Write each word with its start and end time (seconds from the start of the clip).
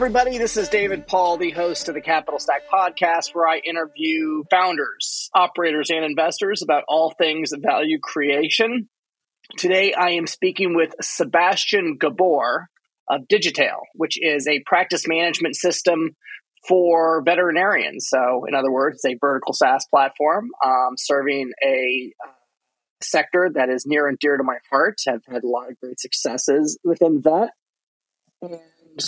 Everybody. 0.00 0.38
This 0.38 0.56
is 0.56 0.70
David 0.70 1.06
Paul, 1.06 1.36
the 1.36 1.50
host 1.50 1.90
of 1.90 1.94
the 1.94 2.00
Capital 2.00 2.40
Stack 2.40 2.62
podcast, 2.72 3.34
where 3.34 3.46
I 3.46 3.58
interview 3.58 4.44
founders, 4.50 5.28
operators, 5.34 5.90
and 5.90 6.06
investors 6.06 6.62
about 6.62 6.84
all 6.88 7.12
things 7.18 7.52
value 7.54 7.98
creation. 8.02 8.88
Today, 9.58 9.92
I 9.92 10.12
am 10.12 10.26
speaking 10.26 10.74
with 10.74 10.94
Sebastian 11.02 11.98
Gabor 12.00 12.70
of 13.10 13.28
Digitail, 13.28 13.82
which 13.92 14.16
is 14.18 14.48
a 14.48 14.62
practice 14.64 15.06
management 15.06 15.54
system 15.54 16.16
for 16.66 17.22
veterinarians. 17.22 18.06
So, 18.08 18.46
in 18.48 18.54
other 18.54 18.72
words, 18.72 19.04
it's 19.04 19.14
a 19.14 19.18
vertical 19.20 19.52
SaaS 19.52 19.84
platform 19.90 20.48
um, 20.64 20.94
serving 20.96 21.52
a 21.62 22.10
uh, 22.26 22.30
sector 23.02 23.50
that 23.52 23.68
is 23.68 23.84
near 23.84 24.08
and 24.08 24.18
dear 24.18 24.38
to 24.38 24.44
my 24.44 24.56
heart. 24.70 24.96
I've 25.06 25.26
had 25.30 25.44
a 25.44 25.48
lot 25.48 25.68
of 25.68 25.78
great 25.78 26.00
successes 26.00 26.78
within 26.84 27.20
vet. 27.20 27.50
And 28.40 28.58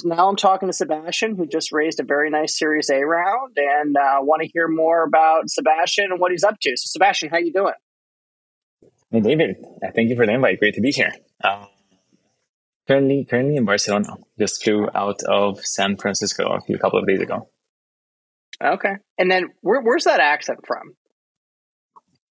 now 0.05 0.29
I'm 0.29 0.37
talking 0.37 0.69
to 0.69 0.73
Sebastian, 0.73 1.37
who 1.37 1.47
just 1.47 1.73
raised 1.73 2.01
a 2.01 2.05
very 2.05 2.31
nice 2.31 2.59
Series 2.59 2.91
A 2.91 3.01
round, 3.05 3.57
and 3.57 3.97
uh, 3.97 4.19
want 4.21 4.43
to 4.43 4.49
hear 4.53 4.69
more 4.69 5.05
about 5.05 5.49
Sebastian 5.49 6.07
and 6.11 6.21
what 6.21 6.31
he's 6.31 6.45
up 6.45 6.57
to. 6.61 6.71
So, 6.77 6.85
Sebastian, 6.87 7.31
how 7.31 7.39
you 7.39 7.53
doing? 7.53 7.75
Hey, 9.11 9.21
David. 9.21 9.57
Uh, 9.85 9.91
thank 9.95 10.09
you 10.09 10.17
for 10.17 10.27
the 10.27 10.33
invite. 10.33 10.59
Great 10.59 10.75
to 10.75 10.81
be 10.81 10.91
here. 10.91 11.13
Uh, 11.43 11.67
currently, 12.89 13.27
currently 13.29 13.57
in 13.57 13.65
Barcelona. 13.65 14.17
Just 14.39 14.63
flew 14.63 14.89
out 14.95 15.23
of 15.29 15.65
San 15.65 15.97
Francisco 15.97 16.45
a 16.45 16.61
few 16.61 16.79
couple 16.79 16.99
of 16.99 17.07
days 17.07 17.21
ago. 17.21 17.49
Okay, 18.63 18.95
and 19.19 19.31
then 19.31 19.49
where, 19.61 19.81
where's 19.83 20.05
that 20.05 20.21
accent 20.21 20.61
from? 20.67 20.95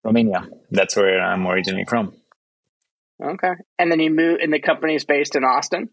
Romania. 0.03 0.47
That's 0.71 0.95
where 0.95 1.21
I'm 1.21 1.45
originally 1.45 1.85
from. 1.87 2.13
Okay, 3.23 3.53
and 3.77 3.91
then 3.91 3.99
you 3.99 4.09
move, 4.09 4.39
and 4.41 4.51
the 4.51 4.59
company 4.59 4.95
is 4.95 5.05
based 5.05 5.35
in 5.35 5.43
Austin. 5.43 5.89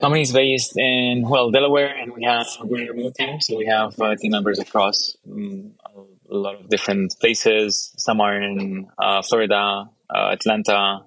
Company 0.00 0.22
is 0.22 0.32
based 0.32 0.78
in 0.78 1.28
well 1.28 1.50
Delaware, 1.50 1.88
and 1.88 2.12
we 2.12 2.22
have 2.22 2.46
a 2.62 2.66
great 2.66 2.88
remote 2.88 3.16
team, 3.16 3.40
so 3.40 3.56
we 3.56 3.66
have 3.66 3.98
uh, 4.00 4.14
team 4.14 4.30
members 4.30 4.60
across 4.60 5.16
um, 5.28 5.72
a 6.30 6.34
lot 6.34 6.54
of 6.54 6.68
different 6.68 7.16
places. 7.20 7.92
Some 7.98 8.20
are 8.20 8.40
in 8.40 8.86
uh, 8.96 9.22
Florida, 9.22 9.90
uh, 10.08 10.28
Atlanta, 10.30 11.00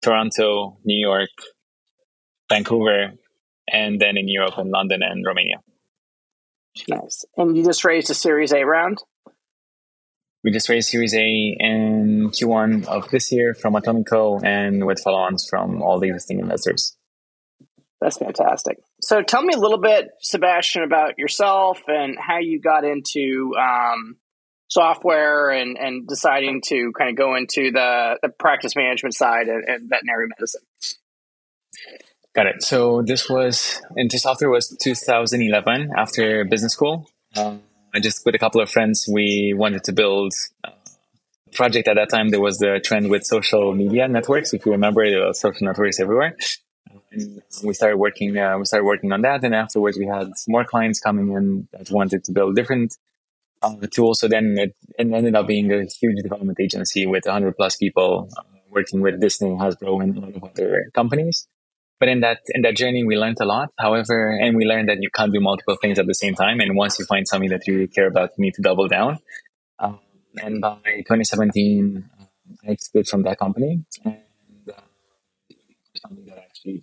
Toronto, 0.00 0.78
New 0.84 0.96
York, 0.96 1.30
Vancouver, 2.48 3.14
and 3.66 4.00
then 4.00 4.16
in 4.16 4.28
Europe 4.28 4.58
and 4.58 4.70
London 4.70 5.02
and 5.02 5.26
Romania. 5.26 5.60
Nice. 6.88 7.24
And 7.36 7.56
you 7.56 7.64
just 7.64 7.84
raised 7.84 8.10
a 8.10 8.14
Series 8.14 8.52
A 8.52 8.62
round. 8.62 8.98
We 10.44 10.52
just 10.52 10.68
raised 10.68 10.88
Series 10.88 11.14
A 11.14 11.56
in 11.58 12.30
Q1 12.30 12.86
of 12.86 13.08
this 13.10 13.32
year 13.32 13.54
from 13.54 13.74
Atomico 13.74 14.40
and 14.44 14.86
with 14.86 15.00
follow-ons 15.00 15.48
from 15.48 15.82
all 15.82 15.98
the 15.98 16.08
existing 16.08 16.38
investors. 16.38 16.96
That's 18.00 18.18
fantastic. 18.18 18.78
So 19.00 19.22
tell 19.22 19.42
me 19.42 19.54
a 19.54 19.58
little 19.58 19.78
bit, 19.78 20.10
Sebastian, 20.20 20.82
about 20.82 21.18
yourself 21.18 21.80
and 21.86 22.16
how 22.18 22.38
you 22.38 22.60
got 22.60 22.84
into 22.84 23.52
um, 23.58 24.16
software 24.68 25.50
and, 25.50 25.78
and 25.78 26.06
deciding 26.06 26.60
to 26.66 26.92
kind 26.98 27.10
of 27.10 27.16
go 27.16 27.34
into 27.34 27.70
the, 27.70 28.18
the 28.22 28.28
practice 28.28 28.76
management 28.76 29.14
side 29.14 29.48
and, 29.48 29.64
and 29.66 29.88
veterinary 29.88 30.28
medicine. 30.28 30.62
Got 32.34 32.46
it. 32.46 32.62
So 32.62 33.02
this 33.02 33.30
was 33.30 33.80
into 33.96 34.18
software 34.18 34.50
was 34.50 34.76
2011 34.82 35.90
after 35.96 36.44
business 36.44 36.72
school. 36.72 37.08
Um, 37.36 37.62
I 37.94 38.00
just 38.00 38.26
with 38.26 38.34
a 38.34 38.38
couple 38.38 38.60
of 38.60 38.68
friends, 38.68 39.08
we 39.10 39.54
wanted 39.56 39.84
to 39.84 39.92
build 39.92 40.32
a 40.64 40.72
project 41.52 41.86
at 41.86 41.94
that 41.94 42.10
time. 42.10 42.30
There 42.30 42.40
was 42.40 42.58
the 42.58 42.80
trend 42.84 43.08
with 43.08 43.24
social 43.24 43.72
media 43.72 44.08
networks. 44.08 44.52
If 44.52 44.66
you 44.66 44.72
remember, 44.72 45.08
there 45.08 45.26
were 45.26 45.32
social 45.32 45.64
networks 45.64 46.00
everywhere. 46.00 46.36
And 47.14 47.42
we 47.62 47.74
started 47.74 47.96
working. 47.96 48.36
Uh, 48.36 48.58
we 48.58 48.64
started 48.64 48.84
working 48.84 49.12
on 49.12 49.22
that, 49.22 49.44
and 49.44 49.54
afterwards, 49.54 49.98
we 49.98 50.06
had 50.06 50.32
more 50.48 50.64
clients 50.64 51.00
coming 51.00 51.32
in 51.32 51.68
that 51.72 51.90
wanted 51.90 52.24
to 52.24 52.32
build 52.32 52.56
different 52.56 52.96
uh, 53.62 53.76
tools. 53.90 54.20
So 54.20 54.28
then 54.28 54.56
it, 54.58 54.74
it, 54.98 55.12
ended 55.12 55.34
up 55.34 55.46
being 55.46 55.72
a 55.72 55.84
huge 55.84 56.22
development 56.22 56.58
agency 56.60 57.06
with 57.06 57.24
100 57.24 57.56
plus 57.56 57.76
people 57.76 58.28
uh, 58.36 58.42
working 58.70 59.00
with 59.00 59.20
Disney, 59.20 59.50
Hasbro, 59.50 60.02
and 60.02 60.16
a 60.16 60.20
lot 60.20 60.36
of 60.36 60.44
other 60.44 60.90
companies. 60.94 61.46
But 62.00 62.08
in 62.08 62.20
that 62.20 62.40
in 62.48 62.62
that 62.62 62.76
journey, 62.76 63.04
we 63.04 63.16
learned 63.16 63.38
a 63.40 63.46
lot. 63.46 63.70
However, 63.78 64.30
and 64.30 64.56
we 64.56 64.64
learned 64.64 64.88
that 64.88 64.98
you 65.00 65.08
can't 65.14 65.32
do 65.32 65.40
multiple 65.40 65.76
things 65.80 65.98
at 65.98 66.06
the 66.06 66.14
same 66.14 66.34
time. 66.34 66.60
And 66.60 66.76
once 66.76 66.98
you 66.98 67.06
find 67.06 67.26
something 67.26 67.50
that 67.50 67.66
you 67.66 67.74
really 67.74 67.88
care 67.88 68.08
about, 68.08 68.30
you 68.36 68.42
need 68.42 68.54
to 68.54 68.62
double 68.62 68.88
down. 68.88 69.20
Um, 69.78 70.00
and 70.42 70.60
by 70.60 70.80
2017, 70.84 72.10
uh, 72.20 72.24
I 72.68 72.76
split 72.76 73.06
from 73.06 73.22
that 73.22 73.38
company, 73.38 73.84
and 74.04 74.16
uh, 74.68 74.72
something 76.02 76.26
that 76.26 76.38
actually 76.38 76.82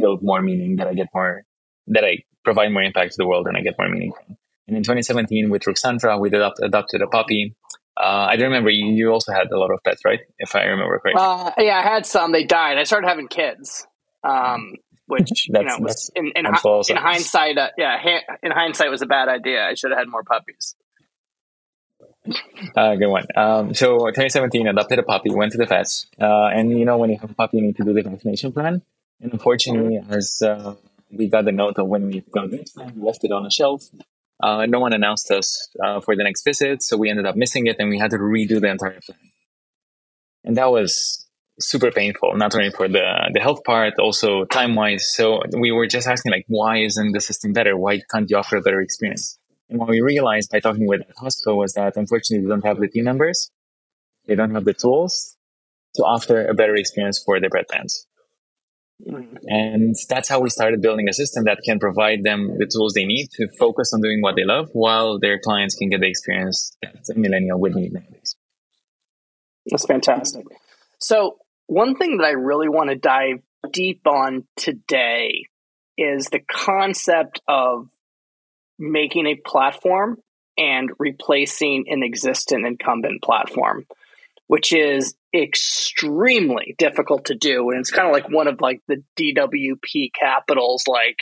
Feel 0.00 0.18
more 0.22 0.42
meaning, 0.42 0.76
that 0.76 0.88
I 0.88 0.94
get 0.94 1.08
more, 1.14 1.44
that 1.88 2.04
I 2.04 2.24
provide 2.44 2.72
more 2.72 2.82
impact 2.82 3.12
to 3.12 3.16
the 3.18 3.26
world, 3.26 3.46
and 3.46 3.56
I 3.56 3.60
get 3.60 3.74
more 3.78 3.88
meaning 3.88 4.12
from. 4.12 4.36
And 4.66 4.76
in 4.76 4.82
2017, 4.82 5.50
with 5.50 5.62
Ruxandra, 5.62 6.18
we 6.20 6.28
adopt, 6.28 6.60
adopted 6.62 7.02
a 7.02 7.06
puppy. 7.06 7.56
Uh, 7.96 8.28
I 8.30 8.36
don't 8.36 8.46
remember. 8.46 8.70
You, 8.70 8.86
you 8.86 9.12
also 9.12 9.32
had 9.32 9.50
a 9.50 9.58
lot 9.58 9.70
of 9.72 9.80
pets, 9.84 10.04
right? 10.04 10.20
If 10.38 10.54
I 10.54 10.62
remember 10.62 10.98
correctly. 11.00 11.20
Uh, 11.22 11.50
yeah, 11.58 11.78
I 11.78 11.82
had 11.82 12.06
some. 12.06 12.32
They 12.32 12.44
died. 12.44 12.78
I 12.78 12.84
started 12.84 13.08
having 13.08 13.28
kids 13.28 13.86
um, 14.24 14.74
which 15.06 15.48
you 15.48 15.62
know 15.62 15.78
was 15.80 16.10
in 16.14 16.32
in, 16.34 16.44
hi, 16.46 16.80
in 16.88 16.96
hindsight, 16.96 17.58
uh, 17.58 17.68
yeah, 17.76 17.98
ha- 18.00 18.36
in 18.42 18.52
hindsight 18.52 18.90
was 18.90 19.02
a 19.02 19.06
bad 19.06 19.28
idea. 19.28 19.64
I 19.64 19.74
should 19.74 19.90
have 19.90 19.98
had 19.98 20.08
more 20.08 20.24
puppies. 20.24 20.74
Uh, 22.76 22.94
good 22.96 23.08
one. 23.08 23.24
Um, 23.36 23.74
so 23.74 23.98
2017, 23.98 24.66
adopted 24.66 24.98
a 24.98 25.02
puppy, 25.02 25.30
went 25.30 25.52
to 25.52 25.58
the 25.58 25.66
vets, 25.66 26.06
uh, 26.20 26.46
and 26.46 26.78
you 26.78 26.84
know 26.84 26.98
when 26.98 27.10
you 27.10 27.18
have 27.18 27.30
a 27.30 27.34
puppy, 27.34 27.58
you 27.58 27.64
need 27.64 27.76
to 27.76 27.84
do 27.84 27.92
the 27.92 28.02
vaccination 28.02 28.52
plan. 28.52 28.82
And 29.20 29.32
unfortunately, 29.32 30.00
as 30.08 30.42
uh, 30.42 30.74
we 31.10 31.28
got 31.28 31.44
the 31.44 31.52
note 31.52 31.78
of 31.78 31.88
when 31.88 32.06
we 32.06 32.20
got 32.30 32.50
left 32.96 33.24
it 33.24 33.32
on 33.32 33.46
a 33.46 33.50
shelf. 33.50 33.84
Uh, 34.42 34.64
no 34.66 34.80
one 34.80 34.92
announced 34.92 35.30
us 35.30 35.68
uh, 35.84 36.00
for 36.00 36.16
the 36.16 36.24
next 36.24 36.44
visit, 36.44 36.82
so 36.82 36.96
we 36.96 37.10
ended 37.10 37.26
up 37.26 37.36
missing 37.36 37.66
it, 37.66 37.76
and 37.78 37.90
we 37.90 37.98
had 37.98 38.10
to 38.10 38.16
redo 38.16 38.60
the 38.60 38.70
entire 38.70 38.98
plan. 39.04 39.18
And 40.44 40.56
that 40.56 40.70
was 40.70 41.26
super 41.58 41.90
painful, 41.90 42.34
not 42.36 42.54
only 42.54 42.70
for 42.70 42.88
the, 42.88 43.30
the 43.34 43.40
health 43.40 43.64
part, 43.64 43.94
also 43.98 44.44
time 44.46 44.74
wise. 44.74 45.12
So 45.14 45.42
we 45.52 45.72
were 45.72 45.86
just 45.86 46.08
asking, 46.08 46.32
like, 46.32 46.46
why 46.48 46.78
isn't 46.78 47.12
the 47.12 47.20
system 47.20 47.52
better? 47.52 47.76
Why 47.76 48.00
can't 48.10 48.30
you 48.30 48.38
offer 48.38 48.56
a 48.56 48.62
better 48.62 48.80
experience? 48.80 49.38
And 49.68 49.78
what 49.78 49.90
we 49.90 50.00
realized 50.00 50.50
by 50.50 50.60
talking 50.60 50.86
with 50.86 51.06
the 51.06 51.14
hospital 51.20 51.58
was 51.58 51.74
that 51.74 51.96
unfortunately, 51.96 52.44
they 52.44 52.50
don't 52.50 52.64
have 52.64 52.80
the 52.80 52.88
team 52.88 53.04
members, 53.04 53.50
they 54.26 54.34
don't 54.34 54.52
have 54.52 54.64
the 54.64 54.72
tools 54.72 55.36
to 55.96 56.02
offer 56.02 56.46
a 56.46 56.54
better 56.54 56.76
experience 56.76 57.22
for 57.22 57.40
their 57.40 57.50
pet 57.50 57.68
fans. 59.04 59.44
And 59.46 59.96
that's 60.08 60.28
how 60.28 60.40
we 60.40 60.50
started 60.50 60.82
building 60.82 61.08
a 61.08 61.12
system 61.12 61.44
that 61.44 61.58
can 61.64 61.78
provide 61.78 62.22
them 62.22 62.58
the 62.58 62.66
tools 62.66 62.94
they 62.94 63.04
need 63.04 63.30
to 63.32 63.48
focus 63.58 63.92
on 63.94 64.00
doing 64.00 64.20
what 64.22 64.36
they 64.36 64.44
love 64.44 64.68
while 64.72 65.18
their 65.18 65.38
clients 65.38 65.74
can 65.74 65.88
get 65.88 66.00
the 66.00 66.08
experience 66.08 66.76
that 66.82 66.96
a 67.14 67.18
millennial 67.18 67.60
would 67.60 67.74
need 67.74 67.92
nowadays. 67.92 68.36
That's 69.66 69.86
fantastic. 69.86 70.46
So 70.98 71.38
one 71.66 71.96
thing 71.96 72.18
that 72.18 72.24
I 72.24 72.30
really 72.30 72.68
want 72.68 72.90
to 72.90 72.96
dive 72.96 73.42
deep 73.70 74.06
on 74.06 74.46
today 74.56 75.44
is 75.96 76.26
the 76.26 76.40
concept 76.40 77.40
of 77.46 77.88
making 78.78 79.26
a 79.26 79.36
platform 79.36 80.18
and 80.56 80.90
replacing 80.98 81.84
an 81.88 82.02
existing 82.02 82.66
incumbent 82.66 83.22
platform, 83.22 83.86
which 84.50 84.72
is 84.72 85.14
extremely 85.32 86.74
difficult 86.76 87.26
to 87.26 87.36
do. 87.36 87.70
And 87.70 87.78
it's 87.78 87.92
kind 87.92 88.08
of 88.08 88.12
like 88.12 88.28
one 88.28 88.48
of 88.48 88.60
like 88.60 88.80
the 88.88 89.04
DWP 89.16 90.10
Capital's 90.12 90.82
like 90.88 91.18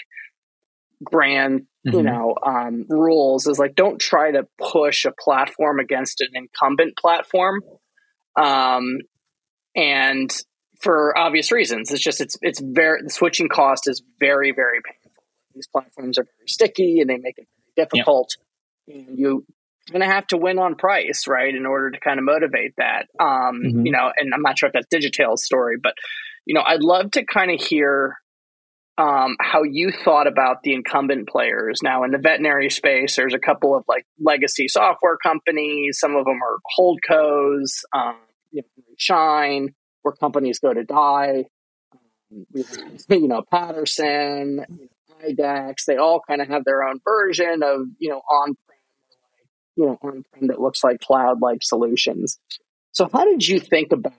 grand, 1.05 1.67
mm-hmm. 1.87 1.95
you 1.95 2.03
know, 2.05 2.37
um, 2.43 2.87
rules 2.89 3.47
is 3.47 3.59
like 3.59 3.75
don't 3.75 3.99
try 3.99 4.31
to 4.31 4.49
push 4.59 5.05
a 5.05 5.13
platform 5.13 5.79
against 5.79 6.23
an 6.23 6.29
incumbent 6.33 6.97
platform. 6.97 7.61
Um, 8.35 9.01
and 9.77 10.35
for 10.81 11.13
obvious 11.19 11.53
reasons, 11.53 11.93
it's 11.93 12.03
just 12.03 12.23
it's 12.23 12.39
it's 12.41 12.63
very 12.65 13.03
the 13.03 13.11
switching 13.11 13.51
cost 13.51 13.91
is 13.91 14.03
very 14.19 14.53
very 14.53 14.81
painful. 14.83 15.23
These 15.55 15.69
platforms 15.69 16.17
are 16.17 16.25
very 16.25 16.49
sticky 16.49 17.01
and 17.03 17.11
they 17.11 17.19
make 17.19 17.37
it 17.37 17.47
very 17.77 17.87
difficult. 17.87 18.31
And 18.87 19.19
you 19.19 19.45
going 19.91 20.03
to 20.03 20.13
have 20.13 20.27
to 20.29 20.37
win 20.37 20.59
on 20.59 20.77
price, 20.77 21.27
right, 21.27 21.55
in 21.55 21.67
order 21.67 21.91
to 21.91 22.01
kind 22.01 22.19
of 22.19 22.25
motivate 22.25 22.75
that. 22.77 23.07
Um, 23.21 23.63
mm-hmm. 23.65 23.87
You 23.87 23.93
know, 23.93 24.11
and 24.17 24.33
I'm 24.35 24.43
not 24.43 24.59
sure 24.59 24.69
if 24.69 24.73
that's 24.73 24.87
Digitail's 24.91 25.45
story, 25.45 25.77
but 25.83 25.95
you 26.47 26.55
know, 26.55 26.63
I'd 26.67 26.83
love 26.83 27.11
to 27.13 27.25
kind 27.25 27.51
of 27.51 27.61
hear 27.61 28.17
um, 28.97 29.37
how 29.41 29.63
you 29.63 29.93
thought 29.93 30.27
about 30.27 30.63
the 30.63 30.75
incumbent 30.75 31.29
players. 31.29 31.81
Now, 31.83 32.03
in 32.05 32.11
the 32.11 32.19
veterinary 32.19 32.69
space, 32.71 33.17
there's 33.17 33.35
a 33.35 33.39
couple 33.39 33.77
of 33.77 33.85
like 33.87 34.05
legacy 34.21 34.67
software 34.67 35.17
companies. 35.17 35.99
Some 36.01 36.17
of 36.17 36.25
them 36.25 36.41
are 36.43 36.59
holdcos, 36.79 37.83
um, 37.93 38.17
you 38.51 38.63
know, 38.63 38.85
Shine, 38.97 39.75
where 40.03 40.15
companies 40.15 40.59
go 40.59 40.75
to 40.75 40.85
die. 40.85 41.45
You 42.31 43.29
know, 43.29 43.43
Patterson, 43.51 44.65
you 44.69 44.89
know, 44.89 45.29
IDEXX. 45.31 45.85
They 45.87 45.97
all 45.97 46.21
kind 46.27 46.43
of 46.43 46.49
have 46.49 46.65
their 46.65 46.83
own 46.83 47.01
version 47.05 47.63
of 47.63 47.87
you 47.99 48.11
know 48.11 48.19
on 48.19 48.57
you 49.79 49.87
know 49.87 49.99
on 50.03 50.25
prem 50.33 50.49
that 50.49 50.61
looks 50.61 50.85
like 50.85 51.01
cloud 51.01 51.41
like 51.41 51.63
solutions. 51.63 52.39
So, 52.93 53.09
how 53.11 53.25
did 53.25 53.47
you 53.47 53.61
think 53.61 53.93
about 53.93 54.13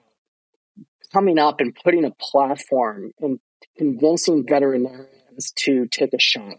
coming 1.12 1.38
up 1.38 1.60
and 1.60 1.76
putting 1.84 2.06
a 2.06 2.12
platform 2.12 3.12
and 3.20 3.40
convincing 3.78 4.46
veterinarians 4.48 5.52
to 5.58 5.88
take 5.88 6.14
a 6.14 6.20
shot 6.20 6.58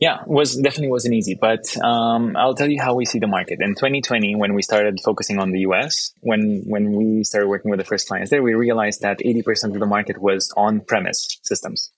yeah, 0.00 0.18
was 0.26 0.54
definitely 0.54 0.90
wasn't 0.90 1.14
easy, 1.14 1.36
but 1.40 1.76
um, 1.82 2.36
I'll 2.36 2.54
tell 2.54 2.70
you 2.70 2.80
how 2.80 2.94
we 2.94 3.04
see 3.04 3.18
the 3.18 3.26
market. 3.26 3.58
In 3.60 3.74
2020, 3.74 4.36
when 4.36 4.54
we 4.54 4.62
started 4.62 5.00
focusing 5.04 5.40
on 5.40 5.50
the 5.50 5.60
US, 5.60 6.12
when 6.20 6.62
when 6.66 6.92
we 6.92 7.24
started 7.24 7.48
working 7.48 7.70
with 7.70 7.80
the 7.80 7.84
first 7.84 8.06
clients 8.06 8.30
there, 8.30 8.42
we 8.42 8.54
realized 8.54 9.00
that 9.00 9.18
80% 9.18 9.74
of 9.74 9.80
the 9.80 9.86
market 9.86 10.18
was 10.18 10.52
on-premise 10.56 11.40
systems. 11.42 11.90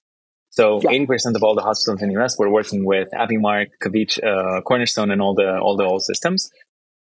So 0.50 0.81
yeah. 0.82 0.91
80% 0.91 1.37
of 1.37 1.43
all 1.43 1.55
the 1.55 1.62
hospitals 1.62 2.02
in 2.02 2.08
the 2.12 2.20
US 2.20 2.38
were 2.38 2.50
working 2.50 2.85
with 2.85 3.08
Avimark, 3.12 3.69
Kavich, 3.82 4.23
uh, 4.23 4.61
Cornerstone, 4.62 5.11
and 5.11 5.23
all 5.23 5.35
the 5.35 5.58
all 5.58 5.76
the 5.76 5.85
old 5.85 6.02
systems, 6.02 6.50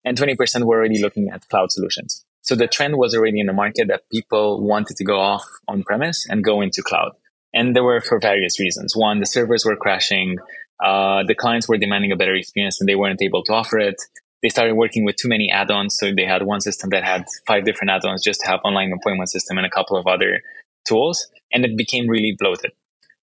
and 0.04 0.18
20% 0.18 0.64
were 0.64 0.76
already 0.76 1.00
looking 1.00 1.30
at 1.30 1.48
cloud 1.48 1.72
solutions. 1.72 2.24
So 2.42 2.54
the 2.54 2.68
trend 2.68 2.96
was 2.96 3.14
already 3.14 3.40
in 3.40 3.46
the 3.46 3.52
market 3.52 3.88
that 3.88 4.08
people 4.10 4.62
wanted 4.64 4.96
to 4.98 5.04
go 5.04 5.18
off 5.18 5.44
on 5.66 5.82
premise 5.82 6.26
and 6.28 6.44
go 6.44 6.60
into 6.60 6.80
cloud. 6.80 7.12
And 7.52 7.74
there 7.74 7.82
were 7.82 8.00
for 8.00 8.20
various 8.20 8.60
reasons. 8.60 8.94
One, 8.94 9.18
the 9.18 9.26
servers 9.26 9.64
were 9.64 9.76
crashing. 9.76 10.38
Uh, 10.84 11.24
the 11.26 11.34
clients 11.34 11.68
were 11.68 11.76
demanding 11.76 12.12
a 12.12 12.16
better 12.16 12.34
experience 12.34 12.80
and 12.80 12.88
they 12.88 12.94
weren't 12.94 13.20
able 13.20 13.42
to 13.44 13.52
offer 13.52 13.78
it. 13.78 13.96
They 14.42 14.48
started 14.48 14.74
working 14.74 15.04
with 15.04 15.16
too 15.16 15.28
many 15.28 15.50
add-ons. 15.50 15.96
So 15.98 16.12
they 16.14 16.24
had 16.24 16.44
one 16.44 16.60
system 16.60 16.90
that 16.90 17.02
had 17.02 17.24
five 17.46 17.64
different 17.64 17.90
add-ons 17.90 18.22
just 18.22 18.42
to 18.42 18.46
have 18.46 18.60
online 18.62 18.92
appointment 18.92 19.30
system 19.30 19.56
and 19.56 19.66
a 19.66 19.70
couple 19.70 19.96
of 19.96 20.06
other 20.06 20.42
tools. 20.86 21.26
And 21.52 21.64
it 21.64 21.76
became 21.76 22.06
really 22.08 22.36
bloated. 22.38 22.72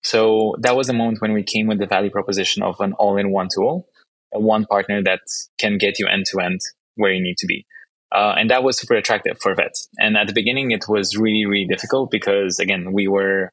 So 0.04 0.56
that 0.60 0.76
was 0.76 0.90
a 0.90 0.94
moment 0.94 1.22
when 1.22 1.34
we 1.34 1.44
came 1.44 1.68
with 1.68 1.80
the 1.80 1.88
value 1.88 2.10
proposition 2.10 2.62
of 2.62 2.80
an 2.80 2.94
all-in-one 2.94 3.48
tool, 3.54 3.88
one 4.32 4.66
partner 4.66 5.02
that 5.04 5.22
can 5.58 5.78
get 5.78 6.00
you 6.00 6.08
end 6.08 6.26
to 6.32 6.40
end 6.40 6.60
where 6.96 7.12
you 7.12 7.22
need 7.22 7.38
to 7.38 7.48
be. 7.48 7.66
Uh, 8.14 8.36
and 8.38 8.50
that 8.52 8.64
was 8.64 8.78
super 8.78 8.94
attractive 8.94 9.38
for 9.42 9.56
vets. 9.56 9.88
And 9.98 10.18
at 10.18 10.28
the 10.28 10.34
beginning, 10.34 10.72
it 10.72 10.86
was 10.88 11.18
really, 11.18 11.46
really 11.46 11.66
difficult 11.66 12.12
because, 12.12 12.60
again, 12.60 12.92
we 12.94 13.08
were 13.08 13.50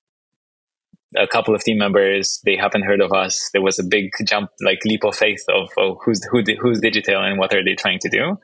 a 1.17 1.27
couple 1.27 1.55
of 1.55 1.65
team 1.65 1.79
members. 1.79 2.41
They 2.45 2.57
haven't 2.57 2.85
heard 2.85 3.01
of 3.01 3.13
us. 3.13 3.49
There 3.53 3.63
was 3.63 3.79
a 3.79 3.85
big 3.85 4.11
jump, 4.27 4.51
like 4.63 4.85
leap 4.85 5.05
of 5.05 5.17
faith 5.17 5.43
of 5.49 5.71
oh, 5.79 5.99
who's 6.05 6.25
who, 6.31 6.43
who's 6.61 6.81
Digitail 6.81 7.21
and 7.21 7.39
what 7.39 7.55
are 7.55 7.65
they 7.65 7.75
trying 7.75 8.01
to 8.01 8.09
do. 8.11 8.39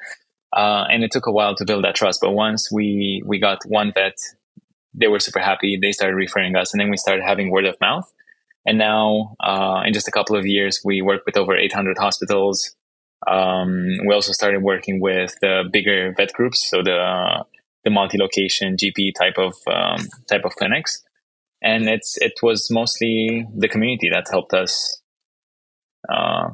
Uh, 0.56 0.84
and 0.90 1.04
it 1.04 1.10
took 1.10 1.26
a 1.26 1.32
while 1.32 1.54
to 1.56 1.64
build 1.64 1.84
that 1.84 1.94
trust. 1.94 2.20
But 2.22 2.32
once 2.32 2.70
we 2.72 3.22
we 3.26 3.38
got 3.38 3.58
one 3.66 3.92
vet, 3.92 4.16
they 4.96 5.08
were 5.08 5.20
super 5.20 5.40
happy. 5.40 5.78
They 5.80 5.92
started 5.92 6.16
referring 6.16 6.56
us, 6.56 6.72
and 6.72 6.80
then 6.80 6.90
we 6.90 6.96
started 6.96 7.22
having 7.24 7.50
word 7.50 7.66
of 7.66 7.76
mouth. 7.80 8.10
And 8.66 8.78
now, 8.78 9.36
uh, 9.38 9.82
in 9.86 9.92
just 9.92 10.08
a 10.08 10.10
couple 10.10 10.36
of 10.36 10.46
years, 10.46 10.80
we 10.84 11.00
work 11.00 11.22
with 11.24 11.36
over 11.36 11.56
800 11.56 11.98
hospitals. 11.98 12.74
Um, 13.26 13.86
we 14.06 14.14
also 14.14 14.32
started 14.32 14.62
working 14.62 15.00
with 15.00 15.34
the 15.40 15.64
bigger 15.72 16.12
vet 16.16 16.32
groups, 16.32 16.68
so 16.68 16.82
the 16.82 17.44
the 17.84 17.90
multi-location 17.90 18.76
GP 18.76 19.12
type 19.16 19.38
of 19.38 19.54
um, 19.72 20.08
type 20.28 20.44
of 20.44 20.56
clinics, 20.56 21.02
and 21.62 21.88
it's 21.88 22.16
it 22.18 22.34
was 22.42 22.68
mostly 22.70 23.46
the 23.56 23.68
community 23.68 24.10
that 24.10 24.26
helped 24.30 24.52
us 24.52 25.00
uh, 26.12 26.50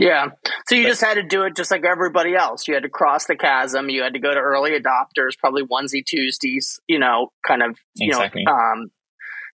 Yeah, 0.00 0.28
so 0.66 0.74
you 0.74 0.84
just 0.84 1.00
had 1.00 1.14
to 1.14 1.22
do 1.22 1.42
it 1.42 1.56
just 1.56 1.70
like 1.70 1.84
everybody 1.84 2.34
else. 2.34 2.66
You 2.66 2.74
had 2.74 2.84
to 2.84 2.88
cross 2.88 3.26
the 3.26 3.36
chasm. 3.36 3.88
You 3.90 4.02
had 4.02 4.14
to 4.14 4.20
go 4.20 4.32
to 4.32 4.40
early 4.40 4.72
adopters, 4.72 5.38
probably 5.38 5.62
onesie 5.64 6.04
Tuesdays. 6.04 6.80
You 6.88 6.98
know, 6.98 7.32
kind 7.46 7.62
of 7.62 7.76
you 7.94 8.10
exactly. 8.10 8.44
know 8.44 8.52
um, 8.52 8.90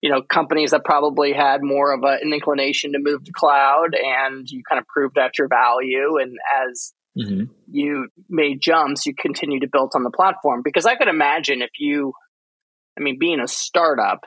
you 0.02 0.10
know 0.10 0.22
companies 0.22 0.72
that 0.72 0.84
probably 0.86 1.34
had 1.34 1.64
more 1.64 1.94
of 1.94 2.04
a, 2.04 2.18
an 2.22 2.34
inclination 2.34 2.94
to 2.94 3.00
move 3.00 3.24
to 3.24 3.32
cloud 3.32 3.96
and 3.96 4.50
you 4.50 4.64
kind 4.68 4.80
of 4.80 4.88
proved 4.88 5.18
out 5.18 5.38
your 5.38 5.48
value 5.48 6.18
and 6.18 6.38
as 6.68 6.94
mm-hmm. 7.18 7.46
you 7.70 8.08
made 8.30 8.62
jumps 8.62 9.06
you 9.06 9.14
continue 9.14 9.60
to 9.60 9.68
build 9.68 9.92
on 9.96 10.04
the 10.04 10.10
platform 10.10 10.62
because 10.64 10.86
i 10.86 10.96
could 10.96 11.08
imagine 11.08 11.62
if 11.62 11.72
you 11.80 12.14
i 12.98 13.02
mean 13.02 13.18
being 13.20 13.40
a 13.40 13.48
startup 13.48 14.26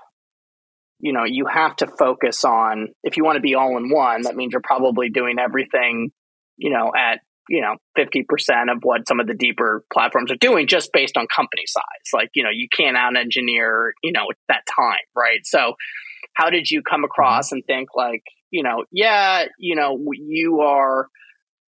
you 1.03 1.13
know 1.13 1.25
you 1.25 1.47
have 1.47 1.77
to 1.77 1.87
focus 1.87 2.45
on 2.45 2.89
if 3.03 3.19
you 3.19 3.25
want 3.25 3.37
to 3.37 3.43
be 3.43 3.55
all 3.55 3.77
in 3.77 3.91
one 3.91 4.23
that 4.23 4.37
means 4.37 4.53
you're 4.53 4.63
probably 4.63 5.11
doing 5.11 5.37
everything 5.39 6.11
you 6.57 6.71
know 6.71 6.93
at 6.97 7.19
you 7.49 7.61
know 7.61 7.75
50% 7.99 8.73
of 8.73 8.79
what 8.83 9.07
some 9.09 9.19
of 9.19 9.27
the 9.27 9.35
deeper 9.35 9.85
platforms 9.93 10.31
are 10.31 10.37
doing 10.37 10.69
just 10.69 10.91
based 10.93 11.17
on 11.17 11.27
company 11.35 11.65
size 11.67 11.83
like 12.15 12.31
you 12.35 12.45
know 12.45 12.51
you 12.51 12.69
can't 12.75 12.97
out 12.97 13.17
engineer 13.17 13.93
you 14.03 14.13
know 14.13 14.27
at 14.31 14.37
that 14.49 14.63
time 14.75 15.05
right 15.15 15.41
so 15.45 15.75
how 16.35 16.51
did 16.51 16.71
you 16.71 16.83
come 16.89 17.05
across 17.05 17.49
mm-hmm. 17.49 17.57
and 17.57 17.65
think 17.67 17.89
like 17.95 18.23
you 18.51 18.63
know 18.63 18.85
yeah 18.93 19.45
you 19.59 19.75
know 19.75 19.99
you 20.13 20.61
are 20.61 21.09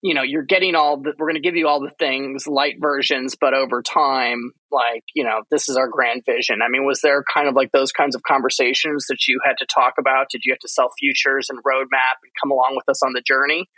you 0.02 0.14
know 0.14 0.22
you're 0.22 0.44
getting 0.44 0.74
all 0.74 1.00
the 1.00 1.12
we're 1.18 1.30
going 1.30 1.40
to 1.40 1.46
give 1.46 1.56
you 1.56 1.68
all 1.68 1.80
the 1.80 1.92
things 1.98 2.46
light 2.46 2.76
versions 2.80 3.36
but 3.40 3.54
over 3.54 3.82
time 3.82 4.52
like 4.72 5.04
you 5.14 5.24
know 5.24 5.42
this 5.50 5.68
is 5.68 5.76
our 5.76 5.88
grand 5.88 6.22
vision 6.24 6.60
i 6.64 6.70
mean 6.70 6.86
was 6.86 7.00
there 7.02 7.22
kind 7.34 7.48
of 7.48 7.54
like 7.54 7.70
those 7.72 7.92
kinds 7.92 8.14
of 8.14 8.22
conversations 8.22 9.06
that 9.08 9.28
you 9.28 9.38
had 9.44 9.58
to 9.58 9.66
talk 9.66 9.94
about 9.98 10.26
did 10.30 10.42
you 10.44 10.52
have 10.52 10.58
to 10.58 10.68
sell 10.68 10.90
futures 10.98 11.48
and 11.50 11.58
roadmap 11.58 12.16
and 12.22 12.32
come 12.42 12.50
along 12.50 12.72
with 12.74 12.88
us 12.88 13.02
on 13.02 13.12
the 13.12 13.22
journey 13.26 13.68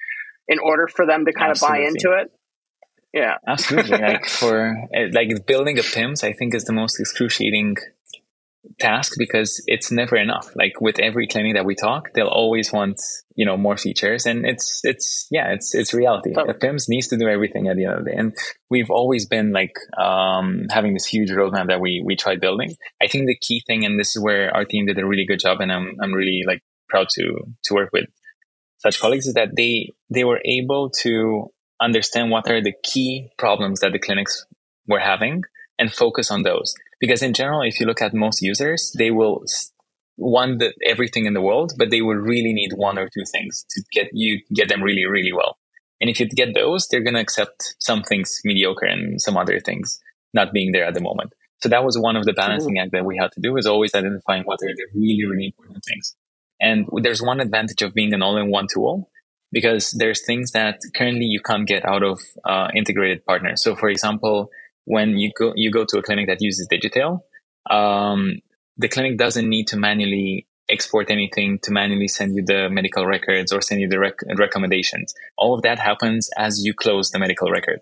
in 0.48 0.58
order 0.58 0.88
for 0.88 1.06
them 1.06 1.24
to 1.24 1.32
kind 1.32 1.50
absolutely. 1.50 1.78
of 1.78 1.84
buy 1.84 1.88
into 1.88 2.22
it. 2.22 2.32
Yeah, 3.14 3.36
absolutely. 3.46 3.98
like 3.98 4.26
for 4.28 4.74
eh, 4.94 5.08
like 5.12 5.46
building 5.46 5.78
a 5.78 5.82
PIMS, 5.82 6.24
I 6.24 6.32
think 6.32 6.54
is 6.54 6.64
the 6.64 6.72
most 6.72 6.98
excruciating 6.98 7.76
task 8.78 9.14
because 9.18 9.62
it's 9.66 9.90
never 9.90 10.16
enough. 10.16 10.50
Like 10.54 10.80
with 10.80 10.98
every 10.98 11.26
clinic 11.26 11.54
that 11.54 11.64
we 11.64 11.74
talk, 11.74 12.12
they'll 12.14 12.26
always 12.26 12.72
want 12.72 13.00
you 13.34 13.44
know 13.44 13.56
more 13.56 13.76
features, 13.76 14.26
and 14.26 14.46
it's 14.46 14.80
it's 14.84 15.26
yeah, 15.30 15.52
it's 15.52 15.74
it's 15.74 15.92
reality. 15.94 16.32
The 16.34 16.54
PIMS 16.54 16.88
needs 16.88 17.08
to 17.08 17.16
do 17.16 17.28
everything 17.28 17.68
at 17.68 17.76
the 17.76 17.84
end 17.84 17.94
of 17.94 18.04
the 18.04 18.10
day, 18.10 18.16
and 18.16 18.34
we've 18.70 18.90
always 18.90 19.26
been 19.26 19.52
like 19.52 19.74
um, 19.98 20.66
having 20.70 20.94
this 20.94 21.06
huge 21.06 21.30
roadmap 21.30 21.68
that 21.68 21.80
we 21.80 22.02
we 22.04 22.16
tried 22.16 22.40
building. 22.40 22.74
I 23.00 23.06
think 23.06 23.26
the 23.26 23.36
key 23.40 23.62
thing, 23.66 23.84
and 23.84 23.98
this 23.98 24.16
is 24.16 24.22
where 24.22 24.54
our 24.54 24.64
team 24.64 24.86
did 24.86 24.98
a 24.98 25.06
really 25.06 25.26
good 25.26 25.40
job, 25.40 25.60
and 25.60 25.72
I'm 25.72 25.96
I'm 26.00 26.12
really 26.12 26.42
like 26.46 26.62
proud 26.88 27.08
to 27.14 27.38
to 27.64 27.74
work 27.74 27.90
with 27.92 28.06
such 28.78 29.00
colleagues 29.00 29.26
is 29.26 29.34
that 29.34 29.56
they 29.56 29.92
they 30.10 30.24
were 30.24 30.40
able 30.44 30.90
to 31.02 31.48
understand 31.80 32.30
what 32.30 32.48
are 32.50 32.62
the 32.62 32.74
key 32.84 33.30
problems 33.38 33.80
that 33.80 33.92
the 33.92 33.98
clinics 33.98 34.44
were 34.86 35.00
having 35.00 35.42
and 35.78 35.92
focus 35.92 36.30
on 36.30 36.42
those. 36.42 36.74
Because 37.00 37.22
in 37.22 37.32
general, 37.32 37.62
if 37.62 37.80
you 37.80 37.86
look 37.86 38.02
at 38.02 38.14
most 38.14 38.42
users, 38.42 38.94
they 38.96 39.10
will 39.10 39.44
want 40.16 40.60
the, 40.60 40.72
everything 40.86 41.26
in 41.26 41.34
the 41.34 41.40
world, 41.40 41.72
but 41.78 41.90
they 41.90 42.02
will 42.02 42.16
really 42.16 42.52
need 42.52 42.72
one 42.74 42.98
or 42.98 43.08
two 43.08 43.24
things 43.32 43.64
to 43.70 43.82
get 43.92 44.10
you 44.12 44.40
get 44.54 44.68
them 44.68 44.82
really 44.82 45.06
really 45.06 45.32
well. 45.32 45.58
And 46.00 46.10
if 46.10 46.20
you 46.20 46.28
get 46.28 46.54
those, 46.54 46.88
they're 46.88 47.02
going 47.02 47.14
to 47.14 47.20
accept 47.20 47.76
some 47.78 48.02
things 48.02 48.40
mediocre 48.44 48.86
and 48.86 49.20
some 49.20 49.36
other 49.36 49.60
things 49.60 50.00
not 50.34 50.52
being 50.52 50.72
there 50.72 50.84
at 50.84 50.94
the 50.94 51.00
moment. 51.00 51.32
So 51.60 51.68
that 51.68 51.84
was 51.84 51.96
one 51.96 52.16
of 52.16 52.24
the 52.24 52.32
balancing 52.32 52.78
act 52.78 52.90
that 52.90 53.04
we 53.04 53.16
had 53.16 53.30
to 53.32 53.40
do 53.40 53.56
is 53.56 53.66
always 53.66 53.94
identifying 53.94 54.42
what 54.42 54.58
are 54.62 54.74
the 54.74 54.86
really 54.94 55.24
really 55.26 55.46
important 55.46 55.84
things. 55.84 56.14
And 56.60 56.86
there's 57.02 57.22
one 57.22 57.40
advantage 57.40 57.82
of 57.82 57.94
being 57.94 58.14
an 58.14 58.22
all-in-one 58.22 58.68
tool 58.72 59.10
because 59.50 59.90
there's 59.92 60.24
things 60.24 60.52
that 60.52 60.78
currently 60.94 61.26
you 61.26 61.40
can't 61.40 61.68
get 61.68 61.84
out 61.84 62.02
of 62.02 62.20
uh, 62.44 62.68
integrated 62.74 63.24
partners. 63.26 63.62
So, 63.62 63.76
for 63.76 63.88
example, 63.88 64.48
when 64.84 65.16
you 65.18 65.30
go 65.38 65.52
you 65.56 65.70
go 65.70 65.84
to 65.84 65.98
a 65.98 66.02
clinic 66.02 66.26
that 66.28 66.40
uses 66.40 66.68
Digitail, 66.70 67.20
um, 67.70 68.40
the 68.76 68.88
clinic 68.88 69.18
doesn't 69.18 69.48
need 69.48 69.68
to 69.68 69.76
manually 69.76 70.46
export 70.68 71.10
anything 71.10 71.58
to 71.62 71.70
manually 71.70 72.08
send 72.08 72.34
you 72.34 72.44
the 72.44 72.68
medical 72.70 73.06
records 73.06 73.52
or 73.52 73.60
send 73.60 73.80
you 73.80 73.88
the 73.88 73.98
rec- 73.98 74.24
recommendations. 74.38 75.14
All 75.36 75.54
of 75.54 75.62
that 75.62 75.78
happens 75.78 76.30
as 76.36 76.64
you 76.64 76.72
close 76.72 77.10
the 77.10 77.18
medical 77.18 77.50
record. 77.50 77.80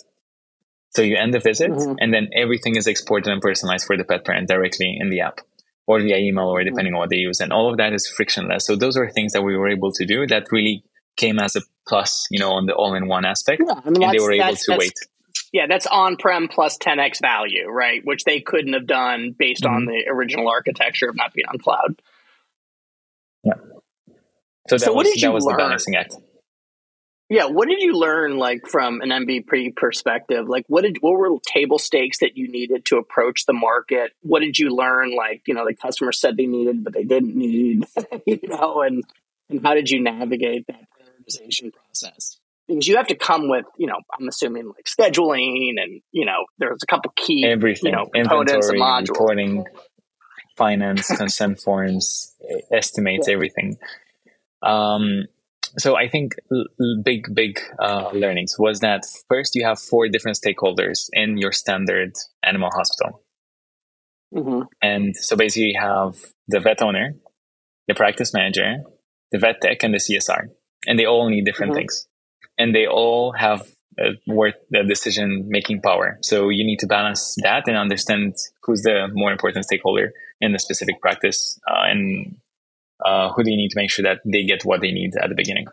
So 0.91 1.03
you 1.03 1.17
end 1.17 1.33
the 1.33 1.39
visit, 1.39 1.71
mm-hmm. 1.71 1.95
and 2.01 2.13
then 2.13 2.31
everything 2.35 2.75
is 2.75 2.89
exported 2.89 3.31
and 3.33 3.41
personalized 3.41 3.87
for 3.87 3.97
the 3.97 4.05
pet 4.05 4.25
parent 4.25 4.49
directly 4.49 4.97
in 4.99 5.09
the 5.11 5.21
app 5.21 5.41
or 5.87 6.01
via 6.01 6.17
email 6.17 6.49
or 6.49 6.65
depending 6.65 6.95
on 6.95 7.01
what 7.01 7.11
they 7.11 7.17
use. 7.17 7.41
And 7.41 7.53
all 7.53 7.71
of 7.71 7.77
that 7.77 7.93
is 7.93 8.09
frictionless. 8.09 8.67
So 8.67 8.75
those 8.75 8.97
are 8.97 9.09
things 9.09 9.33
that 9.33 9.43
we 9.43 9.57
were 9.57 9.69
able 9.69 9.93
to 9.93 10.05
do 10.05 10.27
that 10.27 10.51
really 10.51 10.83
came 11.17 11.39
as 11.39 11.55
a 11.55 11.61
plus, 11.87 12.27
you 12.31 12.41
know, 12.41 12.51
on 12.53 12.67
the 12.67 12.75
all-in-one 12.75 13.25
aspect. 13.25 13.63
Yeah, 13.65 13.75
I 13.85 13.91
mean, 13.91 14.03
and 14.03 14.13
they 14.13 14.21
were 14.21 14.33
able 14.33 14.57
to 14.57 14.77
wait. 14.77 14.95
Yeah, 15.53 15.67
that's 15.69 15.87
on-prem 15.87 16.49
plus 16.49 16.79
10x 16.79 17.21
value, 17.21 17.69
right? 17.69 18.03
Which 18.05 18.25
they 18.25 18.41
couldn't 18.41 18.75
have 18.75 18.87
done 18.87 19.35
based 19.37 19.65
mm-hmm. 19.65 19.75
on 19.75 19.85
the 19.87 20.05
original 20.09 20.49
architecture 20.49 21.09
of 21.09 21.17
not 21.17 21.35
being 21.35 21.47
on 21.47 21.59
cloud. 21.59 22.01
Yeah. 23.43 23.55
So 24.69 24.77
that 24.77 24.81
so 24.81 24.93
was, 24.93 25.21
that 25.21 25.33
was 25.33 25.45
the 25.45 25.55
balancing 25.57 25.97
act. 25.97 26.15
yeah, 27.29 27.47
what 27.47 27.69
did 27.69 27.81
you 27.81 27.95
learn 27.95 28.37
like 28.37 28.69
from 28.69 29.01
an 29.01 29.09
MVP 29.09 29.75
perspective? 29.75 30.49
Like 30.49 30.65
what 30.69 30.83
did 30.83 30.99
what 31.01 31.19
were 31.19 31.39
table 31.45 31.79
stakes 31.79 32.19
that 32.19 32.37
you 32.37 32.47
needed 32.49 32.85
to 32.87 32.99
approach 32.99 33.47
the 33.47 33.53
market? 33.53 34.13
What 34.23 34.41
did 34.41 34.59
you 34.59 34.77
learn 34.77 35.17
like, 35.17 35.43
you 35.47 35.55
know, 35.55 35.67
the 35.67 35.75
customer 35.75 36.13
said 36.13 36.37
they 36.37 36.47
needed 36.47 36.85
but 36.85 36.93
they 36.93 37.03
didn't 37.05 37.35
need, 37.35 37.87
you 38.27 38.41
know, 38.45 38.83
and 38.83 39.03
and 39.49 39.61
how 39.65 39.75
did 39.75 39.91
you 39.91 40.01
navigate 40.01 40.67
that 40.69 40.87
prioritization 40.97 41.73
process? 41.73 42.39
Because 42.71 42.87
you 42.89 42.97
have 42.97 43.09
to 43.09 43.17
come 43.17 43.49
with, 43.49 43.65
you 43.79 43.87
know, 43.89 43.97
I'm 44.19 44.29
assuming 44.29 44.67
like 44.69 44.87
scheduling 44.87 45.73
and, 45.83 46.01
you 46.13 46.25
know, 46.25 46.45
there's 46.59 46.79
a 46.83 46.87
couple 46.87 47.13
key 47.17 47.45
everything, 47.45 47.91
you 47.91 47.97
know, 47.97 48.07
components 48.15 48.53
inventory, 48.71 48.81
and 48.81 49.07
modules. 49.07 49.11
reporting, 49.11 49.65
finance, 50.57 51.07
consent 51.17 51.61
forms, 51.61 52.35
estimates, 52.73 53.27
Yeah. 53.29 53.35
everything. 53.35 53.77
Um, 54.63 55.25
so 55.79 55.97
I 55.97 56.09
think 56.09 56.35
big, 57.03 57.35
big 57.35 57.61
uh, 57.81 58.11
learnings 58.13 58.57
was 58.59 58.81
that 58.81 59.03
first 59.29 59.55
you 59.55 59.65
have 59.65 59.79
four 59.79 60.09
different 60.09 60.39
stakeholders 60.39 61.09
in 61.13 61.39
your 61.39 61.53
standard 61.53 62.13
animal 62.45 62.71
hospital. 62.75 63.23
Mhm. 64.35 64.67
And 64.81 65.17
so 65.17 65.37
basically 65.37 65.71
you 65.73 65.81
have 65.81 66.15
the 66.49 66.61
vet 66.61 66.83
owner, 66.83 67.15
the 67.89 67.95
practice 67.95 68.33
manager, 68.33 68.77
the 69.33 69.39
vet 69.39 69.61
tech, 69.61 69.83
and 69.83 69.93
the 69.95 69.99
CSR. 69.99 70.49
And 70.87 70.99
they 70.99 71.05
all 71.07 71.29
need 71.29 71.45
different 71.45 71.73
Mhm. 71.73 71.77
things. 71.77 72.07
And 72.59 72.75
they 72.75 72.87
all 72.87 73.33
have 73.33 73.67
uh, 74.01 74.11
worth 74.27 74.55
the 74.71 74.83
decision 74.85 75.47
making 75.49 75.83
power. 75.83 76.19
So 76.23 76.49
you 76.49 76.65
need 76.65 76.79
to 76.81 76.87
balance 76.87 77.37
that 77.43 77.69
and 77.69 77.77
understand 77.77 78.37
who's 78.63 78.83
the 78.83 79.09
more 79.13 79.33
important 79.33 79.65
stakeholder 79.65 80.13
in 80.41 80.53
the 80.53 80.59
specific 80.59 81.01
practice 81.01 81.59
uh, 81.71 81.85
and 81.85 82.37
uh, 83.05 83.33
who 83.33 83.43
do 83.43 83.51
you 83.51 83.57
need 83.57 83.71
to 83.71 83.77
make 83.77 83.91
sure 83.91 84.03
that 84.03 84.21
they 84.25 84.45
get 84.45 84.65
what 84.65 84.81
they 84.81 84.93
need 84.93 85.13
at 85.23 85.29
the 85.29 85.35
beginning. 85.35 85.67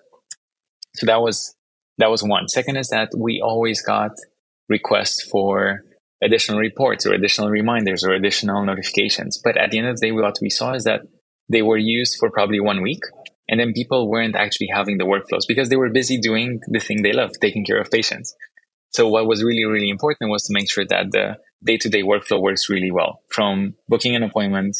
So 0.96 1.06
that 1.06 1.22
was 1.22 1.56
that 1.98 2.10
was 2.10 2.24
one. 2.24 2.48
Second 2.48 2.78
is 2.78 2.90
that 2.90 3.10
we 3.18 3.42
always 3.42 3.82
got 3.82 4.12
requests 4.70 5.24
for 5.24 5.84
additional 6.24 6.60
reports 6.60 7.06
or 7.06 7.14
additional 7.14 7.50
reminders 7.50 8.04
or 8.04 8.12
additional 8.12 8.64
notifications. 8.64 9.40
But 9.44 9.58
at 9.58 9.72
the 9.72 9.80
end 9.80 9.88
of 9.88 10.00
the 10.00 10.08
day, 10.08 10.12
what 10.12 10.38
we 10.42 10.50
saw 10.50 10.74
is 10.74 10.84
that 10.84 11.02
they 11.50 11.62
were 11.62 11.78
used 11.78 12.18
for 12.20 12.30
probably 12.30 12.60
one 12.60 12.82
week. 12.82 13.02
And 13.50 13.60
then 13.60 13.74
people 13.74 14.10
weren't 14.10 14.36
actually 14.36 14.68
having 14.74 14.98
the 14.98 15.06
workflows 15.06 15.48
because 15.48 15.70
they 15.70 15.78
were 15.78 15.90
busy 15.90 16.18
doing 16.20 16.60
the 16.68 16.80
thing 16.80 17.02
they 17.02 17.14
love, 17.14 17.32
taking 17.40 17.64
care 17.66 17.80
of 17.80 17.90
patients. 17.90 18.36
So 18.90 19.08
what 19.08 19.28
was 19.28 19.44
really, 19.44 19.64
really 19.64 19.90
important 19.90 20.30
was 20.30 20.44
to 20.44 20.54
make 20.54 20.70
sure 20.70 20.86
that 20.86 21.12
the 21.12 21.38
day 21.64 21.78
to 21.78 21.90
day 21.90 22.04
workflow 22.04 22.42
works 22.42 22.70
really 22.70 22.92
well 22.92 23.22
from 23.30 23.76
booking 23.88 24.16
an 24.16 24.24
appointment, 24.24 24.78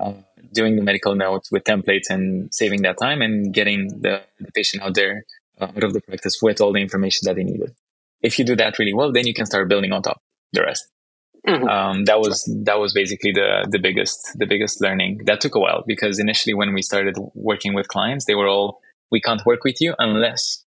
uh, 0.00 0.14
doing 0.52 0.76
the 0.76 0.82
medical 0.82 1.14
notes 1.14 1.50
with 1.52 1.64
templates 1.64 2.10
and 2.10 2.52
saving 2.52 2.82
that 2.82 2.98
time 2.98 3.22
and 3.22 3.52
getting 3.52 3.88
the, 4.00 4.22
the 4.40 4.52
patient 4.52 4.82
out 4.82 4.94
there, 4.94 5.24
uh, 5.60 5.66
out 5.76 5.84
of 5.84 5.92
the 5.92 6.00
practice 6.00 6.40
with 6.42 6.60
all 6.60 6.72
the 6.72 6.80
information 6.80 7.26
that 7.26 7.36
they 7.36 7.44
needed. 7.44 7.74
If 8.20 8.38
you 8.38 8.44
do 8.44 8.56
that 8.56 8.78
really 8.78 8.94
well, 8.94 9.12
then 9.12 9.26
you 9.26 9.34
can 9.34 9.46
start 9.46 9.68
building 9.68 9.92
on 9.92 10.02
top 10.02 10.20
the 10.52 10.62
rest. 10.62 10.86
Mhm. 11.46 11.68
Um, 11.68 12.04
that 12.04 12.20
was 12.20 12.44
that 12.64 12.78
was 12.78 12.92
basically 12.92 13.32
the 13.32 13.66
the 13.68 13.78
biggest 13.80 14.38
the 14.38 14.46
biggest 14.46 14.80
learning. 14.80 15.22
That 15.24 15.40
took 15.40 15.56
a 15.56 15.58
while 15.60 15.82
because 15.86 16.20
initially 16.20 16.54
when 16.54 16.72
we 16.72 16.82
started 16.82 17.16
working 17.34 17.74
with 17.74 17.88
clients, 17.88 18.26
they 18.26 18.36
were 18.36 18.46
all 18.48 18.80
we 19.10 19.20
can't 19.20 19.44
work 19.44 19.64
with 19.64 19.80
you 19.80 19.94
unless 19.98 20.64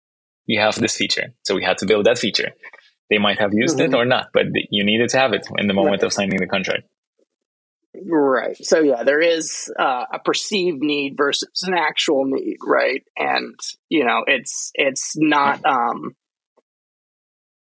you 0.46 0.60
have 0.60 0.74
this 0.76 0.96
feature. 0.96 1.34
So 1.42 1.54
we 1.54 1.62
had 1.62 1.78
to 1.78 1.86
build 1.86 2.06
that 2.06 2.18
feature. 2.18 2.52
They 3.10 3.18
might 3.18 3.38
have 3.38 3.52
used 3.52 3.78
it 3.80 3.90
Mhm. 3.90 3.96
or 3.96 4.04
not, 4.06 4.28
but 4.32 4.46
you 4.70 4.82
needed 4.84 5.10
to 5.10 5.18
have 5.18 5.34
it 5.34 5.46
in 5.58 5.66
the 5.66 5.74
moment 5.74 6.00
Right. 6.02 6.06
of 6.06 6.12
signing 6.14 6.40
the 6.40 6.46
contract. 6.46 6.84
Right. 8.04 8.56
So 8.56 8.80
yeah, 8.80 9.02
there 9.04 9.20
is 9.20 9.70
uh, 9.78 10.06
a 10.12 10.18
perceived 10.18 10.80
need 10.80 11.14
versus 11.16 11.62
an 11.66 11.74
actual 11.74 12.24
need, 12.24 12.56
right? 12.66 13.04
And 13.18 13.54
you 13.90 14.04
know, 14.06 14.24
it's 14.26 14.70
it's 14.74 15.12
not 15.16 15.62
um 15.66 16.16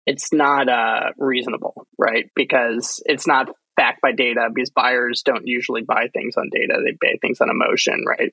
it's 0.08 0.32
not 0.32 0.68
uh 0.68 1.12
reasonable, 1.18 1.86
right? 1.98 2.24
Because 2.34 3.02
it's 3.04 3.26
not 3.26 3.48
backed 3.76 4.00
by 4.00 4.12
data 4.12 4.48
because 4.52 4.70
buyers 4.70 5.22
don't 5.24 5.46
usually 5.46 5.82
buy 5.82 6.08
things 6.12 6.36
on 6.36 6.48
data. 6.50 6.80
They 6.84 6.96
buy 7.00 7.16
things 7.20 7.40
on 7.40 7.50
emotion, 7.50 8.04
right? 8.06 8.32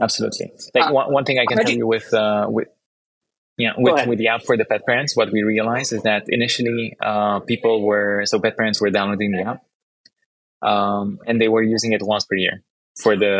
Absolutely. 0.00 0.52
Like 0.74 0.86
Uh, 0.86 0.92
one, 0.92 1.12
one 1.12 1.24
thing 1.24 1.38
I 1.38 1.46
can 1.46 1.58
tell 1.58 1.66
do 1.66 1.76
you 1.76 1.86
with 1.86 2.12
uh, 2.14 2.46
with 2.48 2.68
yeah 3.56 3.74
with 3.76 4.06
with 4.08 4.18
the 4.18 4.28
app 4.28 4.42
for 4.42 4.56
the 4.56 4.64
pet 4.64 4.82
parents, 4.86 5.16
what 5.16 5.30
we 5.30 5.42
realized 5.42 5.92
is 5.92 6.02
that 6.02 6.24
initially 6.28 6.96
uh, 7.00 7.40
people 7.40 7.82
were 7.82 8.24
so 8.24 8.40
pet 8.40 8.56
parents 8.56 8.80
were 8.80 8.90
downloading 8.90 9.32
the 9.32 9.42
app, 9.42 9.60
um, 10.62 11.18
and 11.26 11.40
they 11.40 11.48
were 11.48 11.62
using 11.62 11.92
it 11.92 12.02
once 12.02 12.24
per 12.24 12.36
year 12.36 12.62
for 13.02 13.16
the 13.16 13.36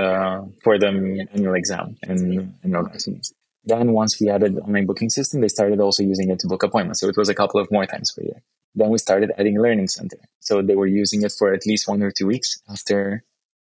for 0.62 0.78
the 0.78 1.26
annual 1.34 1.54
exam 1.54 1.96
and 2.02 2.54
annual 2.62 2.84
vaccines. 2.84 3.32
Then 3.68 3.92
once 3.92 4.12
we 4.20 4.30
added 4.30 4.58
online 4.66 4.86
booking 4.86 5.10
system, 5.10 5.40
they 5.42 5.48
started 5.58 5.78
also 5.80 6.02
using 6.02 6.30
it 6.30 6.38
to 6.40 6.46
book 6.52 6.62
appointments. 6.62 7.00
So 7.00 7.08
it 7.12 7.16
was 7.22 7.28
a 7.28 7.34
couple 7.34 7.60
of 7.60 7.70
more 7.70 7.86
times 7.92 8.08
per 8.12 8.22
year. 8.22 8.40
Then 8.74 8.88
we 8.90 8.98
started 8.98 9.30
adding 9.38 9.60
learning 9.60 9.88
center. 9.88 10.20
So 10.40 10.62
they 10.62 10.76
were 10.80 10.86
using 11.02 11.22
it 11.22 11.32
for 11.38 11.52
at 11.52 11.66
least 11.66 11.86
one 11.86 12.02
or 12.02 12.10
two 12.10 12.26
weeks 12.26 12.50
after 12.74 13.24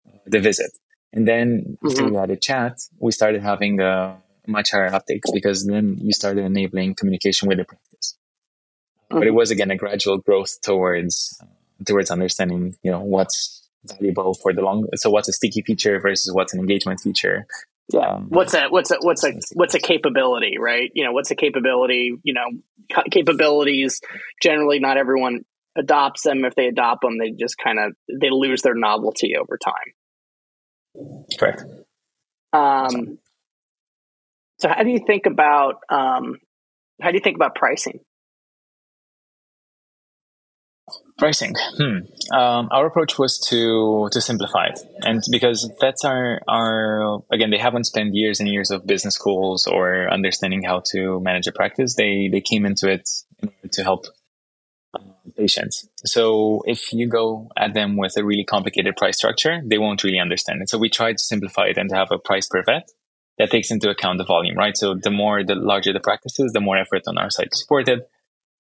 uh, 0.07 0.19
the 0.26 0.41
visit. 0.41 0.71
And 1.15 1.26
then 1.26 1.79
after 1.87 2.03
Mhm. 2.03 2.11
we 2.11 2.17
added 2.25 2.43
chat, 2.43 2.75
we 2.99 3.11
started 3.12 3.41
having 3.53 3.81
a 3.81 3.95
much 4.47 4.69
higher 4.73 4.93
uptake 4.97 5.23
because 5.33 5.59
then 5.67 5.97
you 6.07 6.12
started 6.12 6.45
enabling 6.45 6.95
communication 6.95 7.49
with 7.49 7.59
the 7.59 7.65
practice. 7.65 8.17
But 9.09 9.26
it 9.26 9.35
was 9.41 9.50
again 9.50 9.71
a 9.71 9.76
gradual 9.76 10.19
growth 10.19 10.53
towards 10.62 11.38
uh, 11.43 11.47
towards 11.88 12.11
understanding, 12.11 12.76
you 12.83 12.91
know, 12.91 13.00
what's 13.15 13.67
valuable 13.85 14.35
for 14.35 14.53
the 14.53 14.62
long. 14.62 14.79
So 14.97 15.11
what's 15.11 15.29
a 15.29 15.33
sticky 15.33 15.62
feature 15.62 15.99
versus 16.00 16.33
what's 16.35 16.53
an 16.55 16.61
engagement 16.61 17.00
feature. 17.00 17.47
Yeah. 17.93 18.00
Um, 18.00 18.26
what's 18.31 18.55
a 18.55 18.66
what's 18.69 18.90
a 18.90 18.97
what's 19.00 19.25
a 19.25 19.33
what's 19.55 19.75
a 19.75 19.78
capability, 19.78 20.57
right? 20.59 20.90
You 20.95 21.05
know, 21.05 21.12
what's 21.12 21.31
a 21.31 21.37
capability? 21.37 22.16
You 22.23 22.35
know, 22.35 23.05
capabilities. 23.11 24.00
Generally, 24.43 24.81
not 24.81 24.97
everyone 24.97 25.45
adopts 25.76 26.23
them. 26.23 26.45
If 26.45 26.55
they 26.55 26.66
adopt 26.66 27.02
them, 27.02 27.19
they 27.19 27.31
just 27.31 27.57
kind 27.59 27.78
of 27.78 27.93
they 28.09 28.31
lose 28.31 28.62
their 28.62 28.75
novelty 28.75 29.35
over 29.37 29.59
time. 29.59 31.26
Correct. 31.38 31.62
Um, 32.52 33.19
so, 34.59 34.69
how 34.69 34.83
do 34.83 34.90
you 34.90 35.00
think 35.07 35.26
about 35.26 35.76
um, 35.88 36.38
how 37.00 37.11
do 37.11 37.16
you 37.16 37.23
think 37.23 37.37
about 37.37 37.55
pricing? 37.55 38.00
Pricing. 41.19 41.55
Hmm. 41.79 42.35
Um, 42.37 42.69
our 42.71 42.87
approach 42.87 43.19
was 43.19 43.39
to 43.49 44.09
to 44.13 44.21
simplify 44.21 44.67
it, 44.67 44.79
and 45.01 45.23
because 45.31 45.71
vets 45.81 46.05
are 46.05 46.43
are 46.47 47.21
again 47.33 47.49
they 47.51 47.57
haven't 47.59 47.85
spent 47.85 48.15
years 48.15 48.39
and 48.39 48.47
years 48.47 48.71
of 48.71 48.87
business 48.87 49.15
schools 49.15 49.67
or 49.67 50.13
understanding 50.13 50.63
how 50.63 50.83
to 50.93 51.19
manage 51.21 51.47
a 51.47 51.53
practice. 51.53 51.95
They 51.95 52.29
they 52.31 52.43
came 52.43 52.67
into 52.67 52.91
it 52.91 53.09
to 53.73 53.83
help 53.83 54.05
uh, 54.93 55.01
patients. 55.35 55.89
So 56.05 56.63
if 56.67 56.93
you 56.93 57.09
go 57.09 57.51
at 57.57 57.73
them 57.73 57.97
with 57.97 58.19
a 58.19 58.25
really 58.25 58.45
complicated 58.45 58.95
price 58.97 59.17
structure, 59.17 59.63
they 59.65 59.79
won't 59.79 60.05
really 60.05 60.21
understand 60.21 60.61
it. 60.61 60.69
So 60.69 60.77
we 60.77 60.91
tried 60.91 61.17
to 61.17 61.25
simplify 61.25 61.69
it 61.69 61.79
and 61.79 61.89
to 61.89 61.97
have 61.97 62.11
a 62.11 62.19
price 62.19 62.47
per 62.47 62.63
vet 62.63 62.91
that 63.39 63.51
takes 63.51 63.71
into 63.71 63.89
account 63.89 64.19
the 64.19 64.25
volume, 64.25 64.57
right? 64.57 64.77
So 64.77 64.95
the 64.95 65.11
more 65.11 65.43
the 65.43 65.55
larger 65.55 65.95
the 65.95 66.01
practice 66.01 66.39
is, 66.41 66.53
the 66.53 66.61
more 66.61 66.77
effort 66.77 67.03
on 67.07 67.17
our 67.17 67.31
side 67.31 67.49
to 67.53 67.57
support 67.57 67.89
it. 67.89 68.09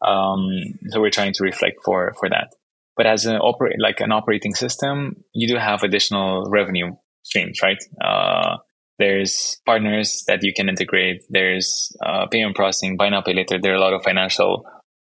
Um, 0.04 0.48
so 0.88 1.00
we're 1.00 1.10
trying 1.10 1.32
to 1.34 1.44
reflect 1.44 1.78
for 1.84 2.14
for 2.18 2.28
that. 2.28 2.54
But 2.96 3.06
as 3.06 3.26
an 3.26 3.36
operate 3.36 3.76
like 3.78 4.00
an 4.00 4.12
operating 4.12 4.54
system, 4.54 5.16
you 5.32 5.48
do 5.48 5.56
have 5.56 5.82
additional 5.82 6.48
revenue 6.50 6.92
streams, 7.22 7.60
right? 7.62 7.82
Uh, 8.02 8.56
there's 8.98 9.60
partners 9.66 10.24
that 10.26 10.42
you 10.42 10.54
can 10.54 10.68
integrate. 10.68 11.22
There's 11.28 11.94
uh, 12.04 12.26
payment 12.26 12.56
processing, 12.56 12.96
buy 12.96 13.10
now 13.10 13.20
pay 13.20 13.34
later. 13.34 13.58
There 13.60 13.72
are 13.72 13.76
a 13.76 13.80
lot 13.80 13.92
of 13.92 14.02
financial 14.02 14.64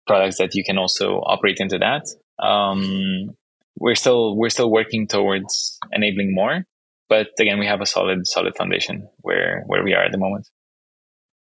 products 0.07 0.39
that 0.39 0.55
you 0.55 0.65
can 0.65 0.79
also 0.79 1.17
operate 1.19 1.59
into 1.59 1.79
that. 1.79 2.07
Um, 2.43 3.31
we're 3.79 3.95
still 3.95 4.37
we're 4.37 4.49
still 4.49 4.71
working 4.71 5.07
towards 5.07 5.79
enabling 5.93 6.35
more, 6.35 6.65
but 7.09 7.29
again, 7.39 7.59
we 7.59 7.67
have 7.67 7.83
a 7.83 7.87
solid 7.87 8.27
solid 8.27 8.57
foundation 8.57 9.09
where 9.19 9.65
where 9.67 9.85
we 9.85 9.93
are 9.95 10.05
at 10.05 10.13
the 10.13 10.19
moment. 10.19 10.49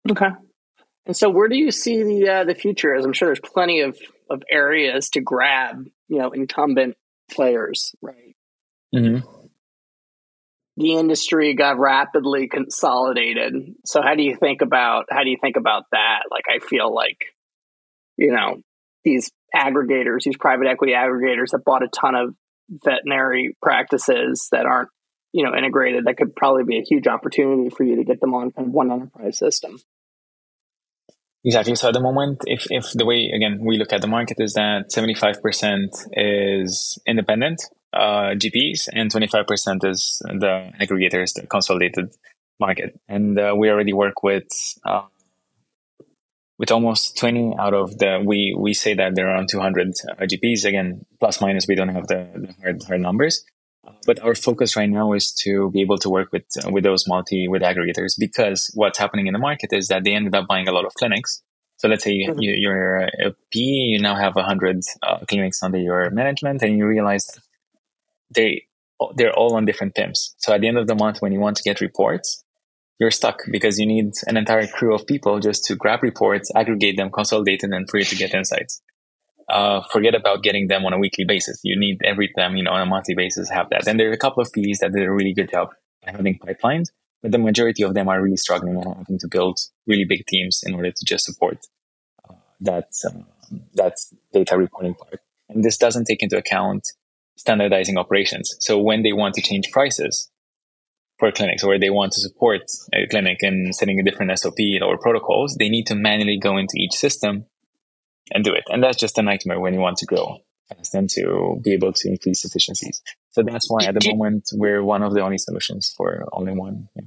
Okay. 0.09 0.29
And 1.11 1.17
so, 1.17 1.29
where 1.29 1.49
do 1.49 1.57
you 1.57 1.73
see 1.73 2.05
the 2.05 2.29
uh, 2.29 2.45
the 2.45 2.55
future? 2.55 2.95
As 2.95 3.05
I'm 3.05 3.13
sure 3.13 3.27
there's 3.27 3.41
plenty 3.41 3.81
of 3.81 3.99
of 4.31 4.45
areas 4.49 5.11
to 5.11 5.21
grab, 5.21 5.85
you 6.07 6.19
know, 6.19 6.31
incumbent 6.31 6.97
players, 7.29 7.97
right? 8.01 8.37
Mm-hmm. 8.95 9.27
The 10.77 10.93
industry 10.93 11.55
got 11.55 11.81
rapidly 11.81 12.47
consolidated. 12.47 13.75
So, 13.85 14.03
how 14.03 14.15
do 14.15 14.23
you 14.23 14.37
think 14.37 14.63
about 14.63 15.07
how 15.11 15.25
do 15.25 15.31
you 15.31 15.37
think 15.41 15.57
about 15.57 15.87
that? 15.91 16.27
Like, 16.31 16.45
I 16.49 16.65
feel 16.65 16.95
like, 16.95 17.25
you 18.17 18.31
know, 18.31 18.63
these 19.03 19.33
aggregators, 19.53 20.23
these 20.25 20.37
private 20.37 20.69
equity 20.69 20.93
aggregators 20.93 21.51
that 21.51 21.65
bought 21.65 21.83
a 21.83 21.89
ton 21.89 22.15
of 22.15 22.37
veterinary 22.69 23.57
practices 23.61 24.47
that 24.53 24.65
aren't, 24.65 24.91
you 25.33 25.45
know, 25.45 25.57
integrated. 25.59 26.05
That 26.05 26.19
could 26.19 26.37
probably 26.37 26.63
be 26.63 26.79
a 26.79 26.85
huge 26.89 27.09
opportunity 27.09 27.69
for 27.69 27.83
you 27.83 27.97
to 27.97 28.05
get 28.05 28.21
them 28.21 28.33
on 28.33 28.53
kind 28.53 28.69
of 28.69 28.73
one 28.73 28.93
enterprise 28.93 29.37
system. 29.37 29.81
Exactly. 31.45 31.75
So 31.75 31.89
at 31.89 31.95
the 31.95 32.01
moment, 32.01 32.43
if, 32.47 32.67
if 32.71 32.93
the 32.93 33.07
way, 33.07 33.31
again, 33.35 33.61
we 33.65 33.79
look 33.79 33.93
at 33.93 34.03
the 34.03 34.07
market 34.07 34.37
is 34.41 34.55
that 34.55 34.91
75% 34.95 35.89
is 36.13 36.99
independent 37.07 37.63
uh, 37.93 38.35
GPs 38.35 38.89
and 38.93 39.11
25% 39.11 39.85
is 39.85 40.23
the 40.25 40.71
aggregators, 40.81 41.35
the 41.35 41.47
consolidated 41.47 42.15
market. 42.59 43.01
And 43.09 43.39
uh, 43.39 43.55
we 43.57 43.71
already 43.71 43.93
work 43.93 44.23
with 44.23 44.49
uh, 44.85 45.07
with 46.59 46.71
almost 46.71 47.17
20 47.17 47.55
out 47.59 47.73
of 47.73 47.97
the 47.99 48.23
we 48.25 48.55
we 48.57 48.75
say 48.75 48.93
that 48.93 49.15
there 49.15 49.29
are 49.29 49.35
around 49.35 49.49
200 49.49 49.95
GPS. 50.21 50.67
again 50.67 51.07
plus 51.19 51.41
minus 51.41 51.67
we 51.67 51.75
don't 51.75 51.89
have 51.89 52.07
the, 52.07 52.29
the 52.35 52.55
hard, 52.63 52.83
hard 52.83 53.01
numbers 53.01 53.43
but 54.07 54.21
our 54.21 54.35
focus 54.35 54.77
right 54.77 54.91
now 54.91 55.13
is 55.13 55.33
to 55.33 55.71
be 55.71 55.81
able 55.81 55.99
to 55.99 56.11
work 56.11 56.31
with 56.33 56.45
uh, 56.65 56.71
with 56.71 56.85
those 56.85 57.07
multi 57.09 57.49
with 57.49 57.63
aggregators 57.63 58.15
because 58.19 58.71
what's 58.75 58.99
happening 58.99 59.27
in 59.27 59.33
the 59.33 59.39
market 59.39 59.73
is 59.73 59.89
that 59.89 60.05
they 60.05 60.15
ended 60.15 60.35
up 60.35 60.47
buying 60.47 60.69
a 60.69 60.73
lot 60.73 60.85
of 60.85 60.95
clinics 60.95 61.43
so 61.81 61.89
let's 61.89 62.05
say 62.05 62.13
you, 62.13 62.35
you're 62.37 62.99
a 62.99 63.35
P, 63.51 63.61
you 63.61 64.03
now 64.03 64.15
have 64.15 64.35
100 64.35 64.83
uh, 65.03 65.21
clinics 65.27 65.63
under 65.63 65.79
your 65.79 66.11
management 66.11 66.61
and 66.61 66.77
you 66.77 66.87
realize 66.87 67.27
they 68.31 68.67
they're 69.17 69.33
all 69.33 69.57
on 69.57 69.65
different 69.65 69.95
PIMs. 69.95 70.35
So 70.37 70.53
at 70.53 70.61
the 70.61 70.69
end 70.69 70.77
of 70.77 70.87
the 70.87 70.95
month, 70.95 71.23
when 71.23 71.33
you 71.33 71.41
want 71.41 71.57
to 71.57 71.63
get 71.63 71.81
reports, 71.81 72.45
you're 72.99 73.11
stuck 73.11 73.41
because 73.51 73.79
you 73.79 73.87
need 73.87 74.13
an 74.27 74.37
entire 74.37 74.67
crew 74.67 74.95
of 74.95 75.07
people 75.07 75.41
just 75.41 75.65
to 75.65 75.75
grab 75.75 76.03
reports, 76.03 76.51
aggregate 76.55 76.99
them, 76.99 77.11
consolidate 77.11 77.63
them, 77.63 77.73
and 77.73 77.89
for 77.89 77.97
you 77.97 78.05
to 78.05 78.15
get 78.15 78.35
insights. 78.35 78.83
Uh, 79.51 79.83
forget 79.93 80.15
about 80.15 80.43
getting 80.43 80.69
them 80.69 80.87
on 80.87 80.93
a 80.93 80.99
weekly 80.99 81.25
basis. 81.25 81.61
You 81.65 81.79
need 81.79 82.01
every 82.05 82.29
time, 82.39 82.57
you 82.57 82.63
know, 82.63 82.71
on 82.71 82.83
a 82.83 82.87
monthly 82.87 83.15
basis, 83.15 83.51
have 83.51 83.69
that. 83.71 83.87
And 83.89 83.99
there 83.99 84.09
are 84.09 84.13
a 84.13 84.19
couple 84.19 84.43
of 84.43 84.53
PEs 84.53 84.79
that 84.79 84.93
did 84.93 85.03
a 85.03 85.13
really 85.13 85.35
good 85.35 85.51
job 85.51 85.71
having 86.03 86.39
pipelines, 86.39 86.89
but 87.23 87.33
the 87.33 87.39
majority 87.39 87.83
of 87.83 87.95
them 87.95 88.09
are 88.09 88.23
really 88.23 88.37
struggling 88.37 88.77
and 88.77 88.97
having 88.97 89.19
to 89.19 89.29
build 89.29 89.59
really 89.87 90.05
big 90.05 90.25
teams 90.27 90.61
in 90.65 90.75
order 90.75 90.91
to 90.91 91.05
just 91.05 91.25
support 91.25 91.59
uh, 92.29 92.35
that 92.61 92.89
uh, 93.05 93.23
that 93.75 93.97
data 94.33 94.57
reporting 94.57 94.95
part. 94.95 95.21
And 95.49 95.65
this 95.65 95.77
doesn't 95.77 96.05
take 96.05 96.23
into 96.23 96.37
account 96.37 96.87
standardizing 97.37 97.99
operations. 97.99 98.55
So 98.61 98.79
when 98.79 99.03
they 99.03 99.13
want 99.13 99.35
to 99.35 99.43
change 99.43 99.71
prices 99.73 100.31
for 101.19 101.33
clinics 101.33 101.65
or 101.65 101.79
they 101.79 101.91
want 101.91 102.13
to 102.13 102.21
support 102.21 102.63
a 102.95 103.07
clinic 103.09 103.39
in 103.41 103.73
setting 103.73 103.99
a 103.99 104.03
different 104.03 104.39
SOP 104.39 104.59
or 104.83 104.97
protocols, 104.99 105.57
they 105.59 105.69
need 105.69 105.87
to 105.87 105.95
manually 105.95 106.39
go 106.39 106.57
into 106.57 106.75
each 106.77 106.93
system 106.93 107.47
and 108.33 108.45
do 108.45 108.53
it. 108.53 108.65
And 108.69 108.83
that's 108.83 108.99
just 108.99 109.19
a 109.19 109.23
nightmare 109.23 109.61
when 109.61 109.75
you 109.75 109.81
want 109.81 109.99
to 109.99 110.07
grow 110.07 110.39
and 110.93 111.09
to 111.11 111.61
be 111.63 111.73
able 111.73 111.93
to 111.93 112.09
increase 112.09 112.45
efficiencies. 112.45 113.03
So 113.31 113.43
that's 113.43 113.69
why 113.69 113.85
at 113.87 113.95
the 113.95 114.09
moment 114.11 114.49
we're 114.53 114.85
one 114.85 115.03
of 115.03 115.15
the 115.15 115.21
only 115.21 115.39
solutions 115.39 115.93
for 115.97 116.27
only 116.33 116.53
one. 116.53 116.89
Yeah. 116.95 117.03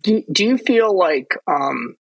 Do, 0.00 0.22
do 0.32 0.44
you 0.44 0.58
feel 0.58 0.96
like 0.96 1.28
um, 1.46 1.94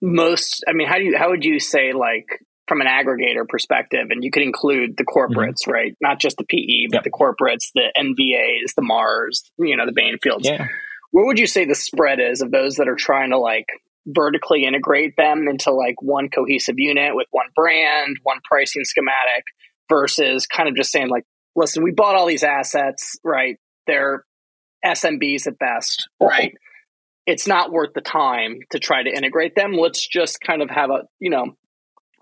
most, 0.00 0.64
I 0.66 0.72
mean, 0.72 0.88
how 0.88 0.96
do 0.96 1.04
you, 1.04 1.16
how 1.18 1.30
would 1.30 1.44
you 1.44 1.60
say 1.60 1.92
like 1.92 2.26
from 2.66 2.80
an 2.80 2.86
aggregator 2.86 3.46
perspective, 3.48 4.08
and 4.10 4.24
you 4.24 4.30
could 4.30 4.42
include 4.42 4.96
the 4.96 5.04
corporates, 5.04 5.62
mm-hmm. 5.62 5.70
right? 5.70 5.96
Not 6.00 6.18
just 6.18 6.36
the 6.36 6.44
PE, 6.44 6.88
but 6.90 7.04
the 7.04 7.10
corporates, 7.10 7.70
the 7.74 7.92
NVAs, 7.96 8.74
the 8.74 8.82
Mars, 8.82 9.50
you 9.58 9.76
know, 9.76 9.86
the 9.86 9.92
Banfields. 9.92 10.44
Yeah. 10.44 10.66
What 11.12 11.26
would 11.26 11.38
you 11.38 11.46
say 11.46 11.64
the 11.64 11.74
spread 11.74 12.18
is 12.20 12.42
of 12.42 12.50
those 12.50 12.76
that 12.76 12.88
are 12.88 12.96
trying 12.96 13.30
to 13.30 13.38
like 13.38 13.66
vertically 14.06 14.64
integrate 14.64 15.14
them 15.16 15.46
into 15.48 15.72
like 15.72 16.00
one 16.00 16.28
cohesive 16.28 16.76
unit 16.78 17.14
with 17.14 17.26
one 17.30 17.46
brand, 17.54 18.18
one 18.22 18.38
pricing 18.44 18.84
schematic 18.84 19.44
versus 19.88 20.46
kind 20.46 20.68
of 20.68 20.76
just 20.76 20.92
saying 20.92 21.08
like, 21.08 21.24
listen, 21.54 21.82
we 21.82 21.90
bought 21.90 22.14
all 22.14 22.26
these 22.26 22.44
assets, 22.44 23.18
right? 23.24 23.56
They're 23.86 24.24
SMBs 24.84 25.46
at 25.46 25.58
best, 25.58 26.08
right? 26.20 26.54
It's 27.26 27.46
not 27.46 27.72
worth 27.72 27.92
the 27.94 28.00
time 28.00 28.60
to 28.70 28.78
try 28.78 29.02
to 29.02 29.10
integrate 29.10 29.56
them. 29.56 29.72
Let's 29.72 30.06
just 30.06 30.40
kind 30.40 30.62
of 30.62 30.70
have 30.70 30.90
a, 30.90 31.02
you 31.18 31.30
know, 31.30 31.56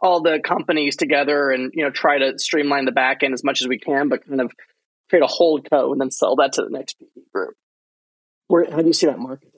all 0.04 0.20
the 0.20 0.38
companies 0.44 0.96
together 0.96 1.50
and 1.50 1.72
you 1.74 1.82
know 1.82 1.90
try 1.90 2.18
to 2.18 2.38
streamline 2.38 2.84
the 2.84 2.92
back 2.92 3.22
end 3.22 3.32
as 3.32 3.42
much 3.42 3.62
as 3.62 3.68
we 3.68 3.78
can, 3.78 4.08
but 4.08 4.26
kind 4.26 4.40
of 4.40 4.52
create 5.08 5.22
a 5.22 5.26
hold 5.26 5.66
co 5.70 5.92
and 5.92 6.00
then 6.00 6.10
sell 6.10 6.36
that 6.36 6.52
to 6.52 6.62
the 6.62 6.70
next 6.70 6.96
group. 7.32 7.54
Where 8.48 8.70
how 8.70 8.82
do 8.82 8.86
you 8.86 8.92
see 8.92 9.06
that 9.06 9.18
market? 9.18 9.53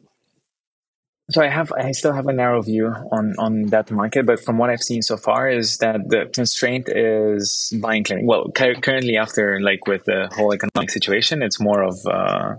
So 1.28 1.42
I 1.42 1.48
have 1.48 1.72
I 1.72 1.90
still 1.90 2.12
have 2.12 2.28
a 2.28 2.32
narrow 2.32 2.62
view 2.62 2.86
on 2.86 3.34
on 3.38 3.66
that 3.66 3.90
market, 3.90 4.26
but 4.26 4.38
from 4.44 4.58
what 4.58 4.70
I've 4.70 4.82
seen 4.82 5.02
so 5.02 5.16
far 5.16 5.48
is 5.48 5.78
that 5.78 6.08
the 6.08 6.30
constraint 6.32 6.88
is 6.88 7.72
buying 7.82 8.04
clinic. 8.04 8.24
Well, 8.26 8.52
cu- 8.54 8.80
currently 8.80 9.16
after 9.16 9.60
like 9.60 9.88
with 9.88 10.04
the 10.04 10.28
whole 10.32 10.54
economic 10.54 10.90
situation, 10.90 11.42
it's 11.42 11.58
more 11.58 11.82
of 11.82 11.96
uh, 12.06 12.54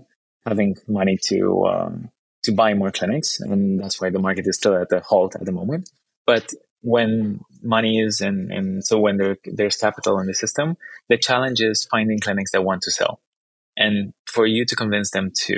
having 0.46 0.76
money 0.86 1.18
to 1.28 1.66
um, 1.66 2.10
to 2.44 2.52
buy 2.52 2.74
more 2.74 2.92
clinics, 2.92 3.40
and 3.40 3.80
that's 3.80 4.02
why 4.02 4.10
the 4.10 4.20
market 4.20 4.46
is 4.48 4.58
still 4.58 4.76
at 4.76 4.90
the 4.90 5.00
halt 5.00 5.36
at 5.36 5.46
the 5.46 5.54
moment. 5.54 5.90
But 6.26 6.52
when 6.82 7.42
money 7.62 8.00
is 8.00 8.22
and, 8.22 8.52
and 8.52 8.86
so 8.86 9.00
when 9.00 9.18
there, 9.18 9.38
there's 9.46 9.78
capital 9.78 10.20
in 10.20 10.28
the 10.28 10.34
system, 10.34 10.78
the 11.10 11.18
challenge 11.18 11.62
is 11.62 11.88
finding 11.90 12.20
clinics 12.20 12.52
that 12.52 12.64
want 12.64 12.82
to 12.84 12.92
sell. 12.92 13.20
And 13.80 14.12
for 14.26 14.48
you 14.48 14.66
to 14.66 14.76
convince 14.76 15.12
them 15.12 15.32
to 15.46 15.56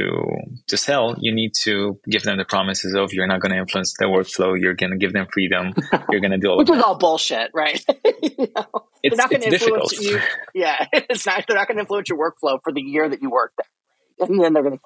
to 0.68 0.76
sell, 0.76 1.16
you 1.20 1.34
need 1.34 1.54
to 1.62 2.00
give 2.10 2.24
them 2.24 2.38
the 2.38 2.44
promises 2.44 2.94
of 2.94 3.14
you're 3.14 3.28
not 3.28 3.40
going 3.40 3.54
to 3.54 3.58
influence 3.58 3.94
their 3.98 4.10
workflow. 4.10 4.60
You're 4.60 4.74
going 4.74 4.92
to 4.92 4.98
give 4.98 5.14
them 5.14 5.26
freedom. 5.32 5.74
You're 6.12 6.20
going 6.20 6.32
to 6.32 6.38
do 6.38 6.50
all 6.50 6.58
which 6.58 6.70
is 6.70 6.84
all 6.84 6.98
bullshit, 6.98 7.52
right? 7.54 7.82
you 8.22 8.48
know, 8.54 8.66
it's, 9.02 9.16
not 9.16 9.30
going 9.30 9.42
to 9.44 9.48
influence 9.48 9.92
difficult. 9.92 10.24
you. 10.54 10.62
Yeah, 10.62 10.86
it's 10.94 11.26
not. 11.26 11.46
They're 11.48 11.56
not 11.56 11.68
going 11.68 11.78
to 11.78 11.82
influence 11.82 12.10
your 12.10 12.20
workflow 12.20 12.60
for 12.62 12.74
the 12.74 12.82
year 12.82 13.08
that 13.08 13.22
you 13.22 13.32
work 13.32 13.54
there, 13.58 14.28
and 14.28 14.44
then 14.44 14.52
they're 14.52 14.64
going 14.64 14.78
to 14.78 14.84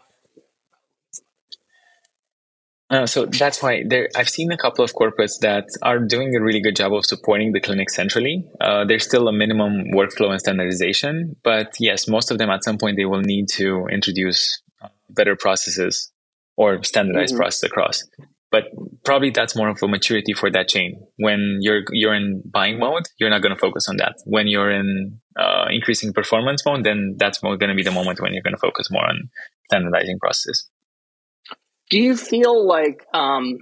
uh, 2.93 3.07
so 3.07 3.25
that's 3.25 3.63
why 3.63 3.83
there, 3.87 4.07
I've 4.15 4.29
seen 4.29 4.51
a 4.51 4.57
couple 4.57 4.85
of 4.85 4.93
corporates 4.93 5.39
that 5.41 5.65
are 5.81 5.97
doing 5.97 6.35
a 6.35 6.41
really 6.41 6.61
good 6.61 6.75
job 6.75 6.93
of 6.93 7.05
supporting 7.05 7.51
the 7.51 7.59
clinic 7.59 7.89
centrally. 7.89 8.45
Uh, 8.61 8.85
there's 8.85 9.03
still 9.03 9.27
a 9.27 9.33
minimum 9.33 9.85
workflow 9.95 10.29
and 10.29 10.39
standardization, 10.39 11.35
but 11.43 11.73
yes, 11.79 12.07
most 12.07 12.29
of 12.29 12.37
them 12.37 12.51
at 12.51 12.63
some 12.63 12.77
point 12.77 12.97
they 12.97 13.05
will 13.05 13.21
need 13.21 13.47
to 13.53 13.87
introduce 13.87 14.61
uh, 14.83 14.89
better 15.09 15.35
processes 15.35 16.11
or 16.55 16.83
standardized 16.83 17.33
mm-hmm. 17.33 17.41
process 17.41 17.63
across. 17.63 18.03
But 18.51 18.65
probably 19.03 19.31
that's 19.31 19.55
more 19.55 19.69
of 19.69 19.81
a 19.81 19.87
maturity 19.87 20.33
for 20.33 20.51
that 20.51 20.67
chain. 20.67 21.01
When 21.17 21.57
you're 21.61 21.81
you're 21.91 22.13
in 22.13 22.43
buying 22.45 22.77
mode, 22.77 23.05
you're 23.17 23.31
not 23.31 23.41
going 23.41 23.55
to 23.55 23.59
focus 23.59 23.89
on 23.89 23.97
that. 23.97 24.13
When 24.25 24.45
you're 24.45 24.69
in 24.69 25.19
uh, 25.35 25.65
increasing 25.71 26.13
performance 26.13 26.63
mode, 26.63 26.83
then 26.83 27.15
that's 27.17 27.39
going 27.39 27.57
to 27.59 27.73
be 27.73 27.81
the 27.81 27.89
moment 27.89 28.21
when 28.21 28.35
you're 28.35 28.43
going 28.43 28.53
to 28.53 28.59
focus 28.59 28.91
more 28.91 29.09
on 29.09 29.31
standardizing 29.71 30.19
processes. 30.19 30.69
Do 31.93 31.99
you 32.01 32.17
feel 32.17 32.65
like 32.65 33.05
um, 33.13 33.59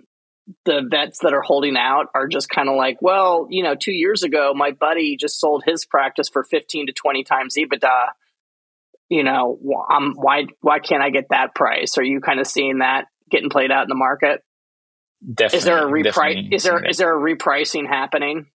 the 0.64 0.88
vets 0.90 1.20
that 1.22 1.34
are 1.34 1.42
holding 1.42 1.76
out 1.76 2.06
are 2.16 2.30
just 2.30 2.48
kind 2.48 2.70
of 2.70 2.78
like, 2.78 2.96
well, 3.02 3.48
you 3.50 3.62
know, 3.62 3.76
two 3.76 3.92
years 3.92 4.24
ago, 4.24 4.54
my 4.56 4.72
buddy 4.72 5.18
just 5.20 5.38
sold 5.38 5.64
his 5.66 5.86
practice 5.86 6.30
for 6.32 6.46
15 6.46 6.88
to 6.88 6.94
20 6.94 7.26
times 7.26 7.56
EBITDA. 7.58 8.06
You 9.10 9.26
know, 9.26 9.60
um, 9.94 10.14
why 10.16 10.46
why 10.62 10.80
can't 10.80 11.04
I 11.04 11.10
get 11.10 11.26
that 11.32 11.54
price? 11.54 11.98
Are 11.98 12.04
you 12.04 12.22
kind 12.22 12.40
of 12.40 12.48
seeing 12.48 12.78
that 12.78 13.08
getting 13.30 13.50
played 13.50 13.70
out 13.70 13.84
in 13.84 13.90
the 13.90 13.96
market? 13.96 14.40
Definitely. 15.22 15.58
Is 15.58 15.66
there 15.66 15.86
a 15.86 15.92
reprice? 15.92 16.54
Is 16.54 16.64
there 16.64 16.86
is 16.86 16.98
there 17.00 17.14
a 17.14 17.36
repricing 17.36 17.86
happening? 17.86 18.46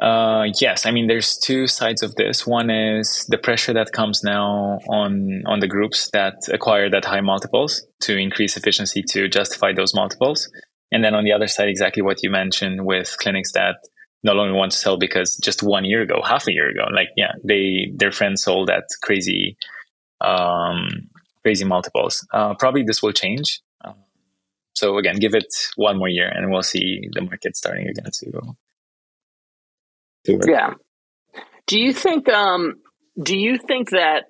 Uh, 0.00 0.46
yes, 0.60 0.86
I 0.86 0.92
mean 0.92 1.08
there's 1.08 1.36
two 1.36 1.66
sides 1.66 2.02
of 2.02 2.14
this. 2.14 2.46
One 2.46 2.70
is 2.70 3.26
the 3.28 3.38
pressure 3.38 3.72
that 3.72 3.90
comes 3.92 4.22
now 4.22 4.78
on 4.88 5.42
on 5.46 5.58
the 5.58 5.66
groups 5.66 6.08
that 6.12 6.34
acquire 6.52 6.88
that 6.90 7.04
high 7.04 7.20
multiples 7.20 7.84
to 8.02 8.16
increase 8.16 8.56
efficiency 8.56 9.02
to 9.10 9.28
justify 9.28 9.72
those 9.72 9.94
multiples, 9.94 10.48
and 10.92 11.02
then 11.02 11.14
on 11.14 11.24
the 11.24 11.32
other 11.32 11.48
side, 11.48 11.68
exactly 11.68 12.02
what 12.02 12.22
you 12.22 12.30
mentioned 12.30 12.86
with 12.86 13.16
clinics 13.18 13.52
that 13.52 13.76
no 14.22 14.34
longer 14.34 14.54
want 14.54 14.70
to 14.72 14.78
sell 14.78 14.98
because 14.98 15.36
just 15.42 15.62
one 15.64 15.84
year 15.84 16.02
ago, 16.02 16.20
half 16.24 16.46
a 16.46 16.52
year 16.52 16.68
ago, 16.68 16.84
like 16.92 17.08
yeah, 17.16 17.32
they 17.42 17.90
their 17.96 18.12
friends 18.12 18.44
sold 18.44 18.70
at 18.70 18.84
crazy, 19.02 19.56
um, 20.20 21.08
crazy 21.42 21.64
multiples. 21.64 22.24
Uh, 22.32 22.54
probably 22.54 22.84
this 22.84 23.02
will 23.02 23.12
change. 23.12 23.62
Um, 23.84 23.96
so 24.74 24.98
again, 24.98 25.16
give 25.16 25.34
it 25.34 25.52
one 25.74 25.98
more 25.98 26.08
year, 26.08 26.28
and 26.28 26.52
we'll 26.52 26.62
see 26.62 27.00
the 27.12 27.22
market 27.22 27.56
starting 27.56 27.88
again 27.88 28.12
to 28.12 28.54
to 30.24 30.32
it. 30.34 30.44
Yeah. 30.48 30.74
Do 31.66 31.80
you 31.80 31.92
think 31.92 32.28
um 32.28 32.80
do 33.20 33.36
you 33.36 33.58
think 33.58 33.90
that 33.90 34.24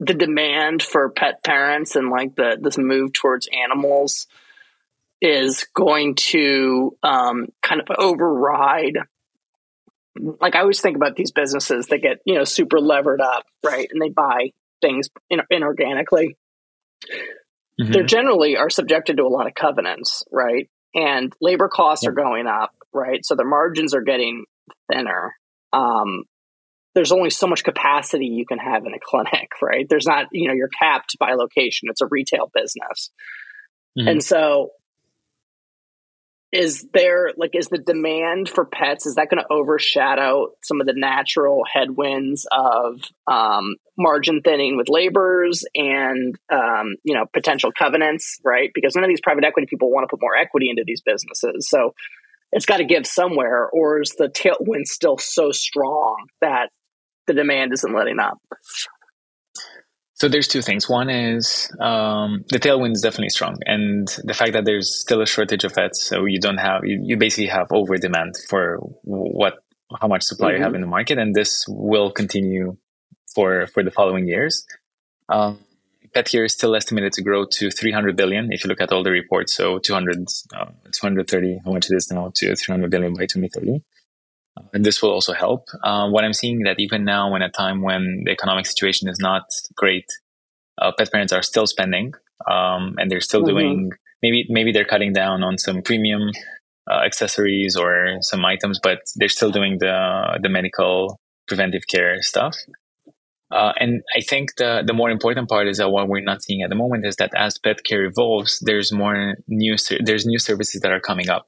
the 0.00 0.14
demand 0.14 0.82
for 0.82 1.10
pet 1.10 1.42
parents 1.42 1.96
and 1.96 2.10
like 2.10 2.34
the 2.34 2.58
this 2.60 2.76
move 2.76 3.12
towards 3.12 3.48
animals 3.48 4.26
is 5.22 5.66
going 5.74 6.14
to 6.16 6.94
um, 7.02 7.46
kind 7.62 7.80
of 7.80 7.86
override 7.98 8.98
like 10.40 10.54
I 10.54 10.60
always 10.60 10.80
think 10.80 10.96
about 10.96 11.16
these 11.16 11.32
businesses 11.32 11.86
that 11.88 11.98
get 11.98 12.18
you 12.24 12.34
know 12.34 12.44
super 12.44 12.80
levered 12.80 13.20
up, 13.20 13.44
right? 13.64 13.88
And 13.90 14.00
they 14.00 14.08
buy 14.08 14.52
things 14.80 15.08
in, 15.30 15.40
inorganically. 15.52 16.36
Mm-hmm. 17.80 17.92
They 17.92 18.02
generally 18.04 18.56
are 18.56 18.70
subjected 18.70 19.18
to 19.18 19.24
a 19.24 19.28
lot 19.28 19.46
of 19.46 19.54
covenants, 19.54 20.22
right? 20.30 20.70
And 20.94 21.32
labor 21.40 21.68
costs 21.68 22.04
yep. 22.04 22.12
are 22.12 22.14
going 22.14 22.46
up, 22.46 22.72
right? 22.92 23.24
So 23.24 23.34
the 23.34 23.44
margins 23.44 23.94
are 23.94 24.02
getting 24.02 24.44
thinner. 24.90 25.34
Um, 25.72 26.24
there's 26.94 27.12
only 27.12 27.28
so 27.28 27.46
much 27.46 27.62
capacity 27.62 28.26
you 28.26 28.46
can 28.46 28.58
have 28.58 28.86
in 28.86 28.94
a 28.94 28.98
clinic, 29.02 29.50
right? 29.62 29.86
There's 29.88 30.06
not, 30.06 30.26
you 30.32 30.48
know, 30.48 30.54
you're 30.54 30.70
capped 30.80 31.16
by 31.18 31.34
location. 31.34 31.88
It's 31.90 32.00
a 32.00 32.06
retail 32.06 32.50
business. 32.54 33.10
Mm-hmm. 33.98 34.08
And 34.08 34.22
so 34.22 34.70
is 36.52 36.86
there 36.94 37.32
like 37.36 37.50
is 37.54 37.68
the 37.68 37.78
demand 37.78 38.48
for 38.48 38.64
pets 38.64 39.04
is 39.04 39.16
that 39.16 39.28
going 39.28 39.42
to 39.42 39.52
overshadow 39.52 40.48
some 40.62 40.80
of 40.80 40.86
the 40.86 40.94
natural 40.94 41.62
headwinds 41.70 42.46
of 42.52 43.02
um, 43.26 43.74
margin 43.98 44.40
thinning 44.42 44.76
with 44.76 44.88
laborers 44.88 45.64
and 45.74 46.36
um, 46.52 46.94
you 47.04 47.14
know 47.14 47.24
potential 47.32 47.72
covenants 47.76 48.38
right? 48.44 48.70
Because 48.74 48.94
none 48.94 49.04
of 49.04 49.08
these 49.08 49.20
private 49.20 49.44
equity 49.44 49.66
people 49.66 49.90
want 49.90 50.04
to 50.04 50.08
put 50.08 50.20
more 50.20 50.36
equity 50.36 50.70
into 50.70 50.84
these 50.86 51.02
businesses. 51.02 51.68
So 51.68 51.94
it's 52.52 52.66
got 52.66 52.78
to 52.78 52.84
give 52.84 53.06
somewhere 53.06 53.68
or 53.68 54.00
is 54.00 54.14
the 54.16 54.28
tailwind 54.28 54.86
still 54.86 55.18
so 55.18 55.50
strong 55.50 56.26
that 56.40 56.70
the 57.26 57.34
demand 57.34 57.72
isn't 57.72 57.94
letting 57.94 58.20
up 58.20 58.38
so 60.16 60.28
there's 60.28 60.48
two 60.48 60.62
things. 60.62 60.88
One 60.88 61.10
is 61.10 61.70
um, 61.78 62.42
the 62.48 62.58
tailwind 62.58 62.92
is 62.92 63.02
definitely 63.02 63.28
strong, 63.28 63.58
and 63.66 64.08
the 64.24 64.32
fact 64.32 64.54
that 64.54 64.64
there's 64.64 64.98
still 64.98 65.20
a 65.20 65.26
shortage 65.26 65.62
of 65.64 65.74
vets, 65.74 66.02
so 66.02 66.24
you 66.24 66.40
don't 66.40 66.56
have 66.56 66.84
you, 66.84 67.02
you 67.04 67.18
basically 67.18 67.48
have 67.48 67.66
over 67.70 67.98
demand 67.98 68.34
for 68.48 68.78
what 69.02 69.58
how 70.00 70.08
much 70.08 70.22
supply 70.22 70.48
mm-hmm. 70.48 70.56
you 70.56 70.62
have 70.62 70.68
mm-hmm. 70.70 70.76
in 70.76 70.80
the 70.80 70.86
market, 70.86 71.18
and 71.18 71.34
this 71.34 71.66
will 71.68 72.10
continue 72.10 72.78
for 73.34 73.66
for 73.66 73.82
the 73.82 73.90
following 73.90 74.26
years. 74.26 74.64
Um, 75.28 75.58
pet 76.14 76.30
care 76.30 76.44
is 76.44 76.54
still 76.54 76.74
estimated 76.74 77.12
to 77.12 77.22
grow 77.22 77.44
to 77.44 77.70
300 77.70 78.16
billion 78.16 78.50
if 78.52 78.64
you 78.64 78.68
look 78.68 78.80
at 78.80 78.92
all 78.92 79.02
the 79.02 79.10
reports. 79.10 79.54
So 79.54 79.78
200, 79.78 80.16
uh, 80.56 80.64
230, 80.92 81.60
how 81.62 81.72
much 81.72 81.90
it 81.90 81.94
is 81.94 82.10
now 82.10 82.32
to 82.36 82.56
300 82.56 82.90
billion 82.90 83.12
by 83.12 83.26
2030 83.26 83.82
and 84.72 84.84
this 84.84 85.02
will 85.02 85.10
also 85.10 85.32
help. 85.32 85.68
Uh, 85.82 86.08
what 86.08 86.24
I'm 86.24 86.32
seeing 86.32 86.60
that 86.60 86.78
even 86.78 87.04
now, 87.04 87.34
in 87.34 87.42
a 87.42 87.50
time 87.50 87.82
when 87.82 88.22
the 88.24 88.30
economic 88.30 88.66
situation 88.66 89.08
is 89.08 89.18
not 89.20 89.44
great, 89.74 90.06
uh, 90.78 90.92
pet 90.96 91.10
parents 91.10 91.32
are 91.32 91.42
still 91.42 91.66
spending, 91.66 92.12
um, 92.50 92.94
and 92.98 93.10
they're 93.10 93.20
still 93.20 93.42
mm-hmm. 93.42 93.56
doing. 93.56 93.90
Maybe 94.22 94.46
maybe 94.48 94.72
they're 94.72 94.84
cutting 94.84 95.12
down 95.12 95.42
on 95.42 95.58
some 95.58 95.82
premium 95.82 96.30
uh, 96.90 97.00
accessories 97.04 97.76
or 97.76 98.18
some 98.20 98.44
items, 98.44 98.80
but 98.82 99.00
they're 99.16 99.28
still 99.28 99.50
doing 99.50 99.78
the 99.78 100.38
the 100.42 100.48
medical 100.48 101.20
preventive 101.46 101.86
care 101.88 102.22
stuff. 102.22 102.56
Uh, 103.50 103.72
and 103.78 104.02
I 104.16 104.20
think 104.22 104.56
the 104.56 104.82
the 104.84 104.92
more 104.92 105.10
important 105.10 105.48
part 105.48 105.68
is 105.68 105.78
that 105.78 105.90
what 105.90 106.08
we're 106.08 106.22
not 106.22 106.42
seeing 106.42 106.62
at 106.62 106.70
the 106.70 106.74
moment 106.74 107.06
is 107.06 107.16
that 107.16 107.30
as 107.36 107.58
pet 107.58 107.84
care 107.84 108.04
evolves, 108.04 108.58
there's 108.60 108.92
more 108.92 109.36
new 109.46 109.76
there's 110.00 110.26
new 110.26 110.38
services 110.38 110.80
that 110.80 110.92
are 110.92 111.00
coming 111.00 111.28
up 111.28 111.46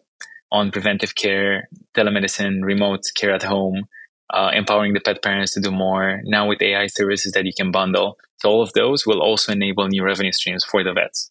on 0.50 0.70
preventive 0.70 1.14
care, 1.14 1.68
telemedicine, 1.94 2.62
remote 2.62 3.02
care 3.16 3.32
at 3.32 3.42
home, 3.42 3.84
uh, 4.32 4.50
empowering 4.54 4.94
the 4.94 5.00
pet 5.00 5.22
parents 5.22 5.54
to 5.54 5.60
do 5.60 5.70
more. 5.70 6.20
Now 6.24 6.48
with 6.48 6.62
AI 6.62 6.86
services 6.86 7.32
that 7.32 7.44
you 7.44 7.52
can 7.56 7.70
bundle. 7.70 8.18
So 8.38 8.50
all 8.50 8.62
of 8.62 8.72
those 8.72 9.06
will 9.06 9.20
also 9.20 9.52
enable 9.52 9.88
new 9.88 10.04
revenue 10.04 10.32
streams 10.32 10.64
for 10.64 10.84
the 10.84 10.92
vets. 10.92 11.30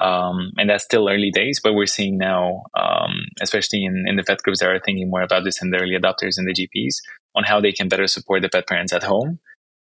Um, 0.00 0.52
and 0.58 0.68
that's 0.68 0.84
still 0.84 1.08
early 1.08 1.30
days, 1.30 1.58
but 1.62 1.72
we're 1.72 1.86
seeing 1.86 2.18
now, 2.18 2.64
um, 2.78 3.26
especially 3.40 3.84
in, 3.84 4.04
in 4.06 4.16
the 4.16 4.24
vet 4.26 4.42
groups 4.42 4.60
that 4.60 4.68
are 4.68 4.80
thinking 4.80 5.08
more 5.08 5.22
about 5.22 5.44
this 5.44 5.62
and 5.62 5.72
the 5.72 5.78
early 5.78 5.96
adopters 5.96 6.36
and 6.36 6.46
the 6.46 6.52
GPs 6.52 6.96
on 7.34 7.44
how 7.44 7.60
they 7.60 7.72
can 7.72 7.88
better 7.88 8.06
support 8.06 8.42
the 8.42 8.50
pet 8.50 8.66
parents 8.66 8.92
at 8.92 9.02
home 9.02 9.38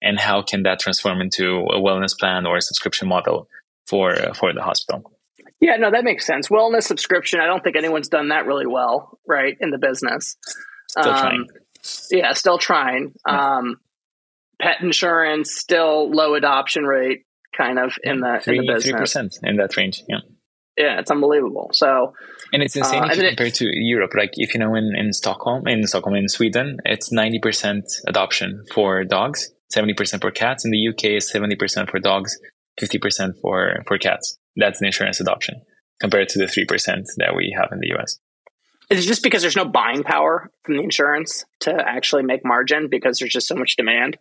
and 0.01 0.19
how 0.19 0.43
can 0.43 0.61
that 0.63 0.79
transform 0.79 1.21
into 1.21 1.61
a 1.71 1.79
wellness 1.79 2.17
plan 2.17 2.45
or 2.45 2.57
a 2.57 2.61
subscription 2.61 3.07
model 3.07 3.47
for, 3.87 4.15
for 4.35 4.53
the 4.53 4.61
hospital. 4.61 5.14
Yeah, 5.61 5.77
no, 5.77 5.91
that 5.91 6.03
makes 6.03 6.25
sense. 6.25 6.49
Wellness 6.49 6.83
subscription. 6.83 7.39
I 7.39 7.47
don't 7.47 7.63
think 7.63 7.75
anyone's 7.75 8.09
done 8.09 8.29
that 8.29 8.45
really 8.45 8.67
well, 8.67 9.19
right, 9.27 9.55
in 9.59 9.71
the 9.71 9.77
business. 9.77 10.35
Still 10.89 11.11
um, 11.11 11.19
trying. 11.19 11.47
Yeah, 12.11 12.33
still 12.33 12.57
trying. 12.57 13.13
Yeah. 13.27 13.57
Um, 13.57 13.77
pet 14.61 14.81
insurance 14.81 15.55
still 15.55 16.11
low 16.11 16.35
adoption 16.35 16.83
rate, 16.83 17.25
kind 17.57 17.79
of 17.79 17.93
in 18.03 18.19
the 18.19 18.39
three, 18.43 18.59
in 18.59 18.65
the 18.65 18.73
business. 18.73 18.91
Three 18.91 18.99
percent 18.99 19.35
in 19.43 19.57
that 19.57 19.75
range. 19.77 20.03
Yeah. 20.07 20.19
Yeah, 20.77 20.99
it's 20.99 21.09
unbelievable. 21.09 21.69
So, 21.71 22.13
and 22.51 22.61
it's 22.61 22.75
insane 22.75 23.03
uh, 23.03 23.07
if 23.07 23.17
you 23.17 23.29
compare 23.29 23.47
it, 23.47 23.53
to 23.55 23.65
Europe. 23.71 24.11
Like 24.13 24.31
if 24.33 24.53
you 24.53 24.59
know, 24.59 24.75
in, 24.75 24.91
in 24.93 25.13
Stockholm, 25.13 25.65
in 25.67 25.87
Stockholm, 25.87 26.15
in 26.15 26.27
Sweden, 26.27 26.77
it's 26.83 27.13
ninety 27.13 27.39
percent 27.39 27.85
adoption 28.07 28.65
for 28.73 29.05
dogs, 29.05 29.51
seventy 29.69 29.93
percent 29.93 30.21
for 30.21 30.31
cats. 30.31 30.65
In 30.65 30.71
the 30.71 30.89
UK, 30.89 31.15
is 31.15 31.29
seventy 31.29 31.55
percent 31.55 31.89
for 31.89 31.99
dogs, 31.99 32.37
fifty 32.77 32.97
percent 32.97 33.37
for 33.41 33.83
for 33.87 33.97
cats. 33.97 34.37
That's 34.55 34.79
the 34.79 34.85
insurance 34.85 35.19
adoption 35.19 35.61
compared 35.99 36.29
to 36.29 36.39
the 36.39 36.45
3% 36.45 36.67
that 37.17 37.35
we 37.35 37.55
have 37.57 37.69
in 37.71 37.79
the 37.79 37.95
US. 37.97 38.19
Is 38.89 39.03
it 39.03 39.07
just 39.07 39.23
because 39.23 39.41
there's 39.41 39.55
no 39.55 39.65
buying 39.65 40.03
power 40.03 40.51
from 40.63 40.77
the 40.77 40.83
insurance 40.83 41.45
to 41.61 41.73
actually 41.73 42.23
make 42.23 42.45
margin 42.45 42.87
because 42.89 43.17
there's 43.17 43.31
just 43.31 43.47
so 43.47 43.55
much 43.55 43.75
demand? 43.77 44.17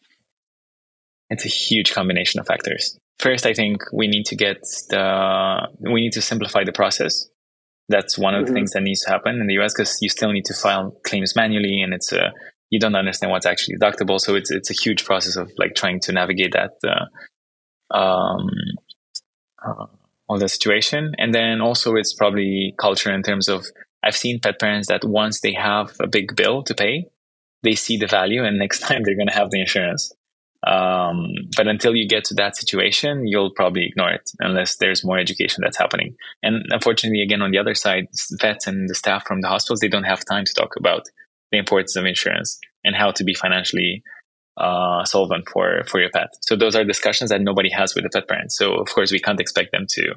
It's 1.31 1.45
a 1.45 1.49
huge 1.49 1.93
combination 1.93 2.41
of 2.41 2.47
factors. 2.47 2.99
First, 3.19 3.47
I 3.47 3.55
think 3.55 3.83
we 3.93 4.09
need 4.09 4.27
to 4.27 4.37
get 4.37 4.61
the, 4.89 5.69
we 5.81 6.01
need 6.01 6.13
to 6.13 6.23
simplify 6.23 6.65
the 6.65 6.73
process. 6.73 7.29
That's 7.89 8.19
one 8.19 8.35
of 8.35 8.41
the 8.41 8.47
mm-hmm. 8.47 8.55
things 8.55 8.71
that 8.73 8.83
needs 8.83 9.03
to 9.03 9.11
happen 9.11 9.41
in 9.41 9.47
the 9.47 9.63
US 9.63 9.75
because 9.75 9.99
you 10.01 10.09
still 10.09 10.33
need 10.33 10.47
to 10.47 10.55
file 10.55 10.97
claims 11.05 11.37
manually 11.37 11.83
and 11.83 11.93
it's 11.93 12.13
a, 12.13 12.33
you 12.71 12.81
don't 12.81 12.95
understand 12.95 13.31
what's 13.31 13.47
actually 13.47 13.77
deductible. 13.77 14.19
So 14.19 14.35
it's, 14.35 14.51
it's 14.51 14.71
a 14.71 14.75
huge 14.75 15.05
process 15.05 15.37
of 15.37 15.51
like 15.59 15.75
trying 15.75 16.01
to 16.01 16.13
navigate 16.13 16.53
that, 16.53 16.73
uh, 16.89 17.97
um, 17.97 18.49
uh, 19.65 19.87
of 20.29 20.41
the 20.41 20.49
situation. 20.49 21.13
And 21.19 21.35
then 21.35 21.61
also 21.61 21.95
it's 21.97 22.13
probably 22.13 22.75
culture 22.79 23.13
in 23.13 23.23
terms 23.23 23.49
of 23.49 23.67
I've 24.03 24.17
seen 24.17 24.41
pet 24.41 24.61
parents 24.61 24.89
that 24.89 25.05
once 25.05 25.41
they 25.41 25.55
have 25.55 25.95
a 26.01 26.07
big 26.07 26.37
bill 26.37 26.63
to 26.65 26.75
pay, 26.75 27.09
they 27.63 27.75
see 27.75 27.97
the 27.97 28.07
value 28.07 28.45
and 28.45 28.59
next 28.59 28.81
time 28.87 29.03
they're 29.03 29.17
going 29.17 29.29
to 29.29 29.35
have 29.35 29.51
the 29.51 29.61
insurance. 29.61 30.13
Um, 30.67 31.33
but 31.57 31.69
until 31.69 31.95
you 31.95 32.09
get 32.09 32.25
to 32.25 32.35
that 32.35 32.57
situation, 32.57 33.27
you'll 33.27 33.51
probably 33.51 33.85
ignore 33.87 34.13
it 34.13 34.31
unless 34.41 34.77
there's 34.77 35.05
more 35.05 35.19
education 35.19 35.63
that's 35.63 35.77
happening. 35.77 36.17
And 36.43 36.65
unfortunately, 36.71 37.23
again, 37.23 37.43
on 37.43 37.51
the 37.51 37.59
other 37.59 37.75
side, 37.75 38.07
vets 38.41 38.67
and 38.67 38.89
the 38.89 38.95
staff 38.95 39.27
from 39.27 39.43
the 39.43 39.49
hospitals, 39.49 39.81
they 39.81 39.89
don't 39.89 40.05
have 40.05 40.25
time 40.25 40.47
to 40.47 40.55
talk 40.55 40.77
about 40.79 41.03
the 41.53 41.59
importance 41.59 41.97
of 41.97 42.07
insurance 42.07 42.59
and 42.83 42.97
how 42.97 43.11
to 43.11 43.25
be 43.25 43.35
financially 43.35 44.03
uh, 44.57 45.05
solvent 45.05 45.49
for 45.49 45.83
for 45.87 46.01
your 46.01 46.11
pet. 46.11 46.29
So 46.41 46.57
those 46.57 46.77
are 46.77 46.85
discussions 46.85 47.31
that 47.31 47.41
nobody 47.41 47.71
has 47.71 47.95
with 47.95 48.05
the 48.05 48.11
pet 48.11 48.29
parents. 48.29 48.57
So 48.57 48.75
of 48.75 48.87
course 48.89 49.11
we 49.13 49.21
can't 49.21 49.41
expect 49.41 49.73
them 49.73 49.87
to 49.91 50.15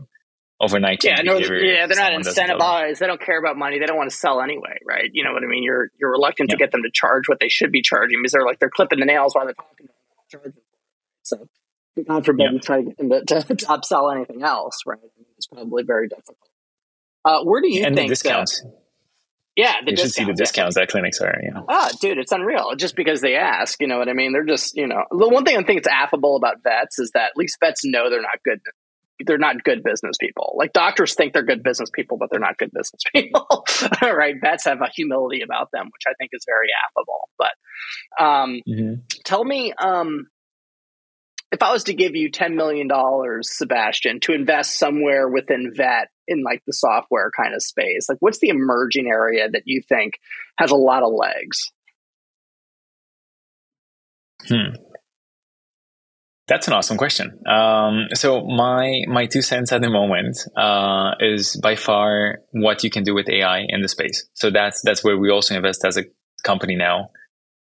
overnight. 0.60 1.04
Yeah, 1.04 1.22
no, 1.24 1.38
yeah, 1.38 1.88
they're 1.88 1.98
not 1.98 2.14
incentivized. 2.14 3.00
They 3.00 3.08
don't 3.08 3.22
care 3.22 3.40
about 3.40 3.58
money. 3.58 3.80
They 3.80 3.86
don't 3.86 3.98
want 3.98 4.10
to 4.10 4.16
sell 4.16 4.42
anyway, 4.42 4.78
right? 4.86 5.10
You 5.12 5.24
know 5.24 5.34
what 5.34 5.44
I 5.44 5.48
mean? 5.48 5.64
You're 5.64 5.90
you're 6.00 6.12
reluctant 6.12 6.50
yeah. 6.50 6.56
to 6.56 6.60
get 6.60 6.72
them 6.72 6.84
to 6.84 6.92
charge 6.92 7.28
what 7.28 7.40
they 7.40 7.50
should 7.50 7.72
be 7.72 7.82
charging 7.82 8.20
because 8.22 8.32
they're 8.32 8.46
like 8.46 8.60
they're 8.60 8.70
clipping 8.70 9.00
the 9.00 9.06
nails 9.06 9.34
while 9.34 9.46
they're 9.46 9.54
talking. 9.54 9.88
Charging. 10.30 10.54
So 11.24 11.48
God 12.08 12.26
forbid 12.26 12.52
yeah. 12.52 12.60
try 12.60 12.78
to 12.78 12.84
get 12.84 12.98
them 12.98 13.10
to, 13.10 13.26
to, 13.26 13.56
to 13.56 13.66
upsell 13.66 14.16
anything 14.16 14.44
else, 14.44 14.82
right? 14.86 15.00
It's 15.38 15.48
probably 15.48 15.84
very 15.84 16.08
difficult. 16.08 16.38
Uh, 17.26 17.44
where 17.44 17.62
do 17.62 17.70
you 17.70 17.84
and 17.84 17.96
think 17.96 18.08
the 18.08 18.14
discounts? 18.14 18.62
That, 18.62 18.74
yeah, 19.58 19.74
the 19.84 19.92
you 19.92 19.98
should 19.98 20.14
see 20.14 20.24
the 20.24 20.34
discounts 20.34 20.76
that 20.76 20.88
clinics 20.88 21.20
are. 21.20 21.36
You 21.42 21.52
know, 21.52 21.66
ah, 21.68 21.90
dude, 22.00 22.20
it's 22.20 22.32
unreal. 22.32 22.76
Just 22.76 22.96
because 22.96 23.22
they 23.22 23.36
ask, 23.36 23.82
you 23.82 23.88
know 23.88 23.98
what 23.98 24.08
I 24.08 24.14
mean? 24.14 24.32
They're 24.32 24.46
just, 24.46 24.78
you 24.78 24.86
know, 24.86 25.04
the 25.10 25.28
one 25.28 25.46
thing 25.46 25.58
I 25.58 25.64
think 25.64 25.80
it's 25.80 25.88
affable 25.88 26.36
about 26.36 26.62
vets 26.64 27.00
is 27.00 27.10
that 27.16 27.32
at 27.32 27.38
least 27.38 27.58
vets 27.60 27.84
know 27.84 28.12
they're 28.12 28.22
not 28.22 28.38
good. 28.46 28.60
They're 29.26 29.40
not 29.40 29.64
good 29.64 29.82
business 29.84 30.16
people. 30.20 30.54
Like 30.60 30.74
doctors 30.74 31.16
think 31.16 31.34
they're 31.34 31.42
good 31.42 31.64
business 31.64 31.90
people, 31.90 32.20
but 32.20 32.30
they're 32.30 32.40
not 32.40 32.60
good 32.60 32.70
business 32.72 33.02
people. 33.12 33.66
right? 34.04 34.36
Vets 34.40 34.66
have 34.66 34.82
a 34.82 34.92
humility 34.96 35.42
about 35.42 35.72
them, 35.74 35.88
which 35.88 36.04
I 36.08 36.14
think 36.20 36.30
is 36.34 36.46
very 36.46 36.68
affable. 36.86 37.30
But 37.40 38.24
um, 38.24 38.62
mm-hmm. 38.70 39.02
tell 39.26 39.44
me, 39.44 39.74
um, 39.74 40.28
if 41.52 41.64
I 41.64 41.72
was 41.72 41.86
to 41.86 41.94
give 41.94 42.16
you 42.16 42.30
$10 42.30 42.56
million, 42.56 42.90
Sebastian, 43.42 44.20
to 44.22 44.34
invest 44.34 44.78
somewhere 44.78 45.30
within 45.30 45.72
vet 45.76 46.10
in 46.28 46.44
like 46.44 46.62
the 46.68 46.74
software 46.74 47.32
kind 47.36 47.56
of 47.56 47.64
space, 47.64 48.10
like 48.10 48.18
what's 48.20 48.40
the 48.40 48.50
emerging 48.50 49.08
area 49.08 49.50
that 49.50 49.64
you 49.66 49.82
think 49.88 50.16
has 50.58 50.72
a 50.72 50.76
lot 50.76 51.04
of 51.04 51.14
legs? 51.14 51.72
Hmm. 54.48 54.76
That's 56.48 56.68
an 56.68 56.74
awesome 56.74 56.98
question. 56.98 57.42
Um, 57.46 58.08
so 58.14 58.46
my 58.46 59.02
my 59.08 59.26
two 59.26 59.42
cents 59.42 59.74
at 59.74 59.82
the 59.82 59.90
moment 59.90 60.38
uh, 60.56 61.12
is 61.20 61.60
by 61.62 61.76
far 61.76 62.40
what 62.52 62.86
you 62.86 62.90
can 62.90 63.04
do 63.04 63.14
with 63.14 63.28
AI 63.28 63.66
in 63.68 63.82
the 63.82 63.90
space. 63.90 64.30
So 64.34 64.50
that's 64.50 64.82
that's 64.82 65.04
where 65.04 65.18
we 65.18 65.30
also 65.30 65.56
invest 65.56 65.84
as 65.84 65.98
a 65.98 66.06
company 66.44 66.78
now 66.78 67.10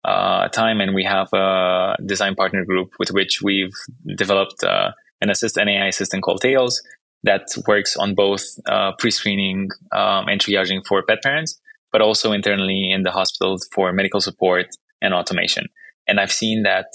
uh, 0.07 0.49
time, 0.49 0.81
and 0.81 0.95
we 0.95 1.05
have 1.05 1.29
a 1.33 1.97
design 2.07 2.35
partner 2.35 2.65
group 2.65 2.93
with 2.99 3.11
which 3.11 3.43
we've 3.43 3.75
developed 4.17 4.63
uh, 4.63 4.93
an 5.21 5.31
assist 5.31 5.57
an 5.57 5.69
AI 5.69 5.89
assistant 5.89 6.23
called 6.23 6.41
Tails 6.41 6.81
that 7.25 7.49
works 7.67 7.97
on 7.97 8.15
both 8.15 8.45
uh, 8.67 8.93
pre-screening 8.99 9.69
um, 9.93 10.29
and 10.29 10.41
triaging 10.41 10.87
for 10.87 11.03
pet 11.03 11.23
parents, 11.23 11.61
but 11.91 12.01
also 12.01 12.33
internally 12.33 12.93
in 12.93 13.03
the 13.03 13.11
hospital 13.11 13.59
for 13.73 13.93
medical 13.93 14.21
support 14.21 14.67
and 15.03 15.13
automation. 15.13 15.67
And 16.07 16.21
I've 16.21 16.33
seen 16.33 16.63
that 16.63 16.87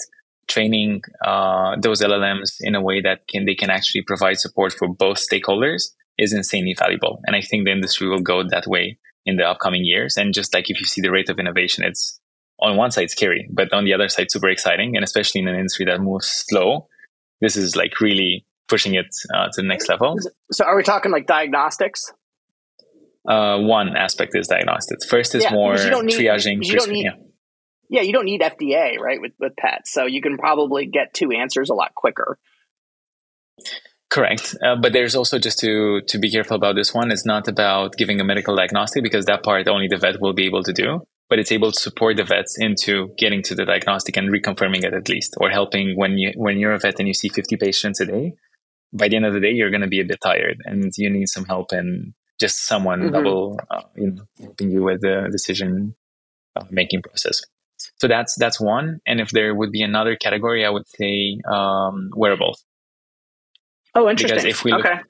training 0.48 1.02
uh, 1.24 1.76
those 1.80 2.00
LLMs 2.00 2.56
in 2.60 2.74
a 2.74 2.80
way 2.80 3.02
that 3.02 3.28
can 3.28 3.44
they 3.44 3.54
can 3.54 3.70
actually 3.70 4.02
provide 4.02 4.38
support 4.38 4.72
for 4.72 4.88
both 4.88 5.18
stakeholders 5.18 5.90
is 6.18 6.32
insanely 6.32 6.74
valuable. 6.78 7.20
And 7.26 7.36
I 7.36 7.42
think 7.42 7.64
the 7.64 7.72
industry 7.72 8.08
will 8.08 8.20
go 8.20 8.42
that 8.42 8.66
way 8.66 8.98
in 9.26 9.36
the 9.36 9.44
upcoming 9.44 9.84
years. 9.84 10.16
And 10.16 10.34
just 10.34 10.54
like 10.54 10.70
if 10.70 10.80
you 10.80 10.86
see 10.86 11.00
the 11.00 11.10
rate 11.10 11.28
of 11.28 11.38
innovation, 11.38 11.84
it's 11.84 12.20
on 12.62 12.76
one 12.76 12.90
side 12.90 13.10
scary, 13.10 13.48
but 13.50 13.72
on 13.72 13.84
the 13.84 13.92
other 13.92 14.08
side 14.08 14.30
super 14.30 14.48
exciting. 14.48 14.96
And 14.96 15.04
especially 15.04 15.40
in 15.42 15.48
an 15.48 15.56
industry 15.56 15.84
that 15.86 16.00
moves 16.00 16.28
slow, 16.28 16.88
this 17.40 17.56
is 17.56 17.76
like 17.76 18.00
really 18.00 18.46
pushing 18.68 18.94
it 18.94 19.06
uh, 19.34 19.46
to 19.52 19.62
the 19.62 19.68
next 19.68 19.88
level. 19.88 20.16
So, 20.52 20.64
are 20.64 20.76
we 20.76 20.82
talking 20.82 21.10
like 21.12 21.26
diagnostics? 21.26 22.12
uh, 23.28 23.58
one 23.58 23.96
aspect 23.96 24.32
is 24.34 24.48
diagnostics. 24.48 25.04
First 25.06 25.34
is 25.36 25.44
Yeah, 25.44 25.52
more 25.52 25.76
you 25.76 25.90
don't 25.90 26.06
need- 26.06 26.16
triaging. 26.18 26.64
you 26.64 26.74
don't 26.76 26.90
need- 26.90 27.04
yeah. 27.04 27.12
Yeah, 27.88 28.00
you 28.00 28.12
don't 28.12 28.24
need 28.24 28.40
FDA, 28.40 28.98
right, 28.98 29.20
with, 29.20 29.32
with 29.38 29.52
pets. 29.54 29.92
So 29.92 30.06
you 30.06 30.22
can 30.22 30.38
probably 30.38 30.86
get 30.86 31.12
two 31.12 31.30
answers 31.30 31.68
a 31.68 31.74
lot 31.74 31.94
quicker. 31.94 32.38
Correct, 34.10 34.54
uh, 34.64 34.76
but 34.76 34.92
there's 34.92 35.14
also 35.14 35.38
just 35.38 35.58
to 35.60 36.02
to 36.08 36.18
be 36.18 36.30
careful 36.30 36.56
about 36.56 36.74
this 36.74 36.92
one. 36.92 37.10
It's 37.10 37.24
not 37.24 37.48
about 37.48 37.96
giving 37.96 38.20
a 38.20 38.24
medical 38.24 38.54
diagnostic 38.56 39.02
because 39.02 39.24
that 39.26 39.42
part 39.42 39.68
only 39.68 39.88
the 39.88 39.96
vet 39.96 40.20
will 40.20 40.34
be 40.34 40.44
able 40.46 40.62
to 40.64 40.72
do. 40.72 41.06
But 41.32 41.38
it's 41.38 41.50
able 41.58 41.72
to 41.72 41.80
support 41.80 42.18
the 42.18 42.24
vets 42.24 42.58
into 42.58 43.08
getting 43.16 43.42
to 43.44 43.54
the 43.54 43.64
diagnostic 43.64 44.18
and 44.18 44.28
reconfirming 44.28 44.84
it 44.84 44.92
at 44.92 45.08
least, 45.08 45.32
or 45.40 45.48
helping 45.48 45.96
when 45.96 46.18
you 46.18 46.30
when 46.36 46.58
you're 46.58 46.74
a 46.74 46.78
vet 46.78 46.98
and 46.98 47.08
you 47.08 47.14
see 47.14 47.30
50 47.30 47.56
patients 47.56 48.00
a 48.00 48.04
day. 48.04 48.34
By 48.92 49.08
the 49.08 49.16
end 49.16 49.24
of 49.24 49.32
the 49.32 49.40
day, 49.40 49.52
you're 49.52 49.70
going 49.70 49.80
to 49.88 49.94
be 49.96 50.02
a 50.02 50.04
bit 50.04 50.18
tired, 50.22 50.58
and 50.66 50.92
you 50.98 51.08
need 51.08 51.28
some 51.28 51.46
help 51.46 51.72
and 51.72 52.12
just 52.38 52.66
someone 52.66 53.00
Mhm. 53.00 53.12
double, 53.12 53.58
uh, 53.70 53.84
you 53.96 54.10
know, 54.10 54.24
helping 54.44 54.70
you 54.74 54.82
with 54.82 55.00
the 55.00 55.30
decision 55.32 55.94
uh, 56.56 56.66
making 56.70 57.00
process. 57.00 57.40
So 58.00 58.08
that's 58.08 58.36
that's 58.38 58.60
one. 58.60 59.00
And 59.06 59.18
if 59.18 59.30
there 59.30 59.54
would 59.54 59.72
be 59.72 59.80
another 59.80 60.14
category, 60.16 60.66
I 60.66 60.70
would 60.76 60.86
say 60.98 61.38
um, 61.50 62.10
wearables 62.14 62.58
Oh, 63.94 64.10
interesting. 64.10 64.36
Because 64.36 64.44
if 64.58 64.64
we 64.64 64.72
look- 64.72 64.84
okay. 64.84 65.00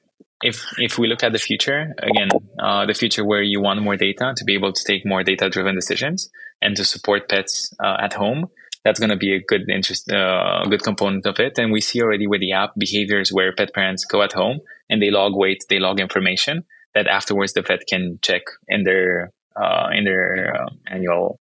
If 0.42 0.64
if 0.78 0.98
we 0.98 1.06
look 1.06 1.22
at 1.22 1.32
the 1.32 1.38
future 1.38 1.94
again 1.98 2.28
uh, 2.60 2.86
the 2.86 2.94
future 2.94 3.24
where 3.24 3.42
you 3.42 3.60
want 3.60 3.80
more 3.82 3.96
data 3.96 4.32
to 4.36 4.44
be 4.44 4.54
able 4.54 4.72
to 4.72 4.84
take 4.84 5.04
more 5.06 5.22
data 5.22 5.48
driven 5.48 5.74
decisions 5.74 6.30
and 6.60 6.76
to 6.76 6.84
support 6.84 7.28
pets 7.28 7.72
uh, 7.82 7.96
at 8.00 8.12
home 8.12 8.46
that's 8.84 8.98
going 8.98 9.10
to 9.10 9.16
be 9.16 9.34
a 9.34 9.40
good 9.40 9.68
interest 9.70 10.10
uh, 10.10 10.64
good 10.68 10.82
component 10.82 11.26
of 11.26 11.38
it 11.38 11.58
and 11.58 11.72
we 11.72 11.80
see 11.80 12.00
already 12.02 12.26
with 12.26 12.40
the 12.40 12.52
app 12.52 12.72
behaviors 12.78 13.32
where 13.32 13.54
pet 13.54 13.72
parents 13.74 14.04
go 14.04 14.22
at 14.22 14.32
home 14.32 14.60
and 14.90 15.00
they 15.00 15.10
log 15.10 15.34
weight 15.34 15.64
they 15.68 15.78
log 15.78 16.00
information 16.00 16.64
that 16.94 17.06
afterwards 17.06 17.52
the 17.52 17.62
vet 17.62 17.80
can 17.88 18.18
check 18.22 18.42
in 18.68 18.84
their 18.84 19.30
uh, 19.56 19.88
in 19.92 20.04
their 20.04 20.54
uh, 20.56 20.70
annual 20.88 21.38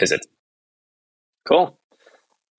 visit 0.00 0.20
Cool. 1.44 1.78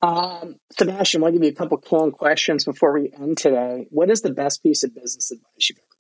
Um, 0.04 0.58
Sebastian, 0.78 1.22
I 1.22 1.24
want 1.24 1.34
to 1.34 1.40
give 1.40 1.46
you 1.46 1.52
a 1.52 1.56
couple 1.56 1.78
canned 1.78 2.12
questions 2.12 2.66
before 2.66 2.94
we 2.94 3.10
end 3.14 3.38
today. 3.38 3.88
What 3.90 4.12
is 4.12 4.22
the 4.22 4.34
best 4.34 4.62
piece 4.62 4.84
of 4.84 4.94
business 4.94 5.32
advice 5.32 5.70
you've 5.70 5.78
ever 5.78 5.86
gotten? 5.88 5.94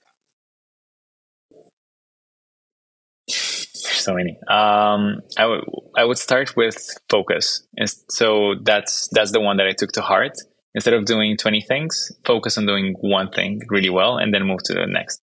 so 4.03 4.13
many. 4.13 4.37
Um, 4.49 5.21
I 5.37 5.45
would 5.45 5.63
I 5.95 6.03
would 6.03 6.17
start 6.17 6.57
with 6.57 6.77
focus. 7.09 7.65
And 7.77 7.89
so 8.09 8.55
that's 8.61 9.07
that's 9.13 9.31
the 9.31 9.39
one 9.39 9.55
that 9.57 9.67
I 9.67 9.71
took 9.71 9.93
to 9.93 10.01
heart. 10.01 10.33
Instead 10.75 10.95
of 10.95 11.05
doing 11.05 11.37
twenty 11.37 11.61
things, 11.61 12.11
focus 12.25 12.57
on 12.57 12.65
doing 12.65 12.95
one 12.99 13.29
thing 13.31 13.61
really 13.69 13.89
well, 13.89 14.17
and 14.17 14.33
then 14.33 14.45
move 14.45 14.63
to 14.65 14.73
the 14.73 14.85
next. 14.85 15.21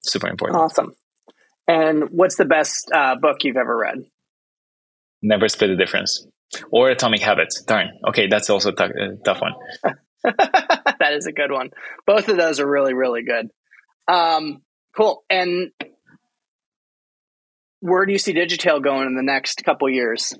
Super 0.00 0.28
important. 0.28 0.60
Awesome. 0.60 0.92
And 1.68 2.10
what's 2.10 2.36
the 2.36 2.46
best 2.46 2.90
uh, 2.92 3.14
book 3.14 3.44
you've 3.44 3.56
ever 3.56 3.76
read? 3.76 3.98
Never 5.22 5.48
split 5.48 5.70
the 5.70 5.76
difference. 5.76 6.26
Or 6.70 6.90
Atomic 6.90 7.20
Habits. 7.20 7.62
Darn. 7.62 7.90
Okay, 8.08 8.26
that's 8.28 8.50
also 8.50 8.70
a 8.70 8.74
tough, 8.74 8.90
tough 9.24 9.40
one. 9.40 9.52
that 10.24 11.12
is 11.12 11.26
a 11.26 11.32
good 11.32 11.52
one. 11.52 11.70
Both 12.06 12.28
of 12.28 12.36
those 12.36 12.60
are 12.60 12.68
really, 12.68 12.94
really 12.94 13.22
good. 13.22 13.50
Um, 14.06 14.62
cool. 14.96 15.24
And 15.28 15.70
where 17.80 18.06
do 18.06 18.12
you 18.12 18.18
see 18.18 18.32
Digitail 18.32 18.80
going 18.82 19.06
in 19.06 19.14
the 19.14 19.22
next 19.22 19.62
couple 19.64 19.88
years? 19.88 20.34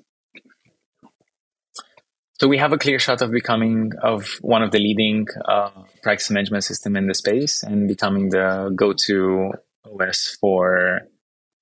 So 2.40 2.46
we 2.46 2.58
have 2.58 2.72
a 2.72 2.78
clear 2.78 3.00
shot 3.00 3.20
of 3.20 3.32
becoming 3.32 3.92
of 4.00 4.38
one 4.42 4.62
of 4.62 4.70
the 4.70 4.78
leading 4.78 5.26
uh, 5.44 5.70
practice 6.02 6.30
management 6.30 6.62
system 6.62 6.96
in 6.96 7.08
the 7.08 7.14
space 7.14 7.64
and 7.64 7.88
becoming 7.88 8.30
the 8.30 8.72
go-to 8.76 9.52
OS 9.84 10.36
for 10.40 11.02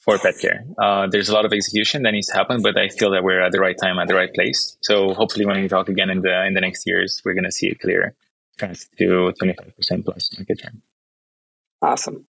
for 0.07 0.19
pet 0.19 0.39
care. 0.39 0.65
Uh, 0.79 1.09
there's 1.11 1.29
a 1.29 1.35
lot 1.35 1.45
of 1.45 1.53
execution 1.53 2.03
that 2.05 2.13
needs 2.13 2.29
to 2.29 2.35
happen, 2.35 2.63
but 2.63 2.79
I 2.79 2.89
feel 2.89 3.11
that 3.11 3.25
we're 3.25 3.43
at 3.43 3.53
the 3.53 3.61
right 3.61 3.77
time, 3.77 3.99
at 3.99 4.09
the 4.09 4.15
right 4.15 4.33
place. 4.33 4.79
So 4.81 5.13
hopefully, 5.13 5.45
when 5.45 5.61
we 5.61 5.69
talk 5.69 5.89
again 5.89 6.09
in 6.09 6.23
the 6.23 6.47
in 6.47 6.55
the 6.55 6.61
next 6.61 6.87
years, 6.87 7.21
we're 7.25 7.35
going 7.35 7.45
to 7.45 7.53
see 7.53 7.69
a 7.69 7.75
clear 7.75 8.15
path 8.57 8.87
to 8.99 9.33
25% 9.43 10.05
plus 10.05 10.31
market 10.39 10.61
share. 10.61 10.73
Awesome. 11.83 12.27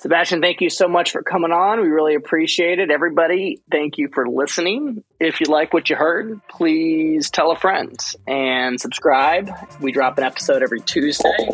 Sebastian, 0.00 0.40
thank 0.40 0.60
you 0.60 0.70
so 0.70 0.86
much 0.86 1.10
for 1.10 1.24
coming 1.24 1.50
on. 1.50 1.80
We 1.80 1.88
really 1.88 2.14
appreciate 2.14 2.78
it. 2.78 2.88
Everybody, 2.88 3.60
thank 3.68 3.98
you 3.98 4.08
for 4.14 4.28
listening. 4.28 5.02
If 5.18 5.40
you 5.40 5.46
like 5.46 5.74
what 5.74 5.90
you 5.90 5.96
heard, 5.96 6.40
please 6.48 7.30
tell 7.30 7.50
a 7.50 7.56
friend 7.56 7.98
and 8.24 8.80
subscribe. 8.80 9.50
We 9.80 9.90
drop 9.90 10.16
an 10.18 10.22
episode 10.22 10.62
every 10.62 10.80
Tuesday. 10.80 11.48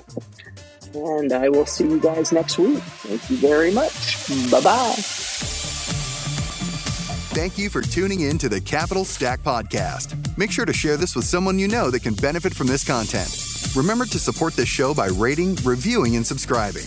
And 0.95 1.33
I 1.33 1.49
will 1.49 1.67
see 1.67 1.85
you 1.85 2.01
guys 2.01 2.33
next 2.33 2.59
week. 2.59 2.83
Thank 2.83 3.29
you 3.31 3.37
very 3.37 3.73
much. 3.73 4.29
Bye 4.51 4.61
bye. 4.61 4.95
Thank 7.35 7.59
you 7.59 7.69
for 7.69 7.83
tuning 7.83 8.21
in 8.21 8.39
to 8.39 8.49
the 8.49 8.61
Capital 8.61 9.05
Stack 9.05 9.43
Podcast. 9.43 10.15
Make 10.39 10.53
sure 10.53 10.65
to 10.65 10.73
share 10.73 10.97
this 10.97 11.17
with 11.17 11.25
someone 11.25 11.59
you 11.59 11.67
know 11.67 11.91
that 11.91 12.05
can 12.05 12.15
benefit 12.15 12.55
from 12.55 12.69
this 12.69 12.85
content. 12.85 13.29
Remember 13.77 14.05
to 14.07 14.19
support 14.21 14.55
this 14.55 14.69
show 14.69 14.95
by 14.95 15.09
rating, 15.09 15.57
reviewing, 15.65 16.15
and 16.15 16.25
subscribing. 16.25 16.87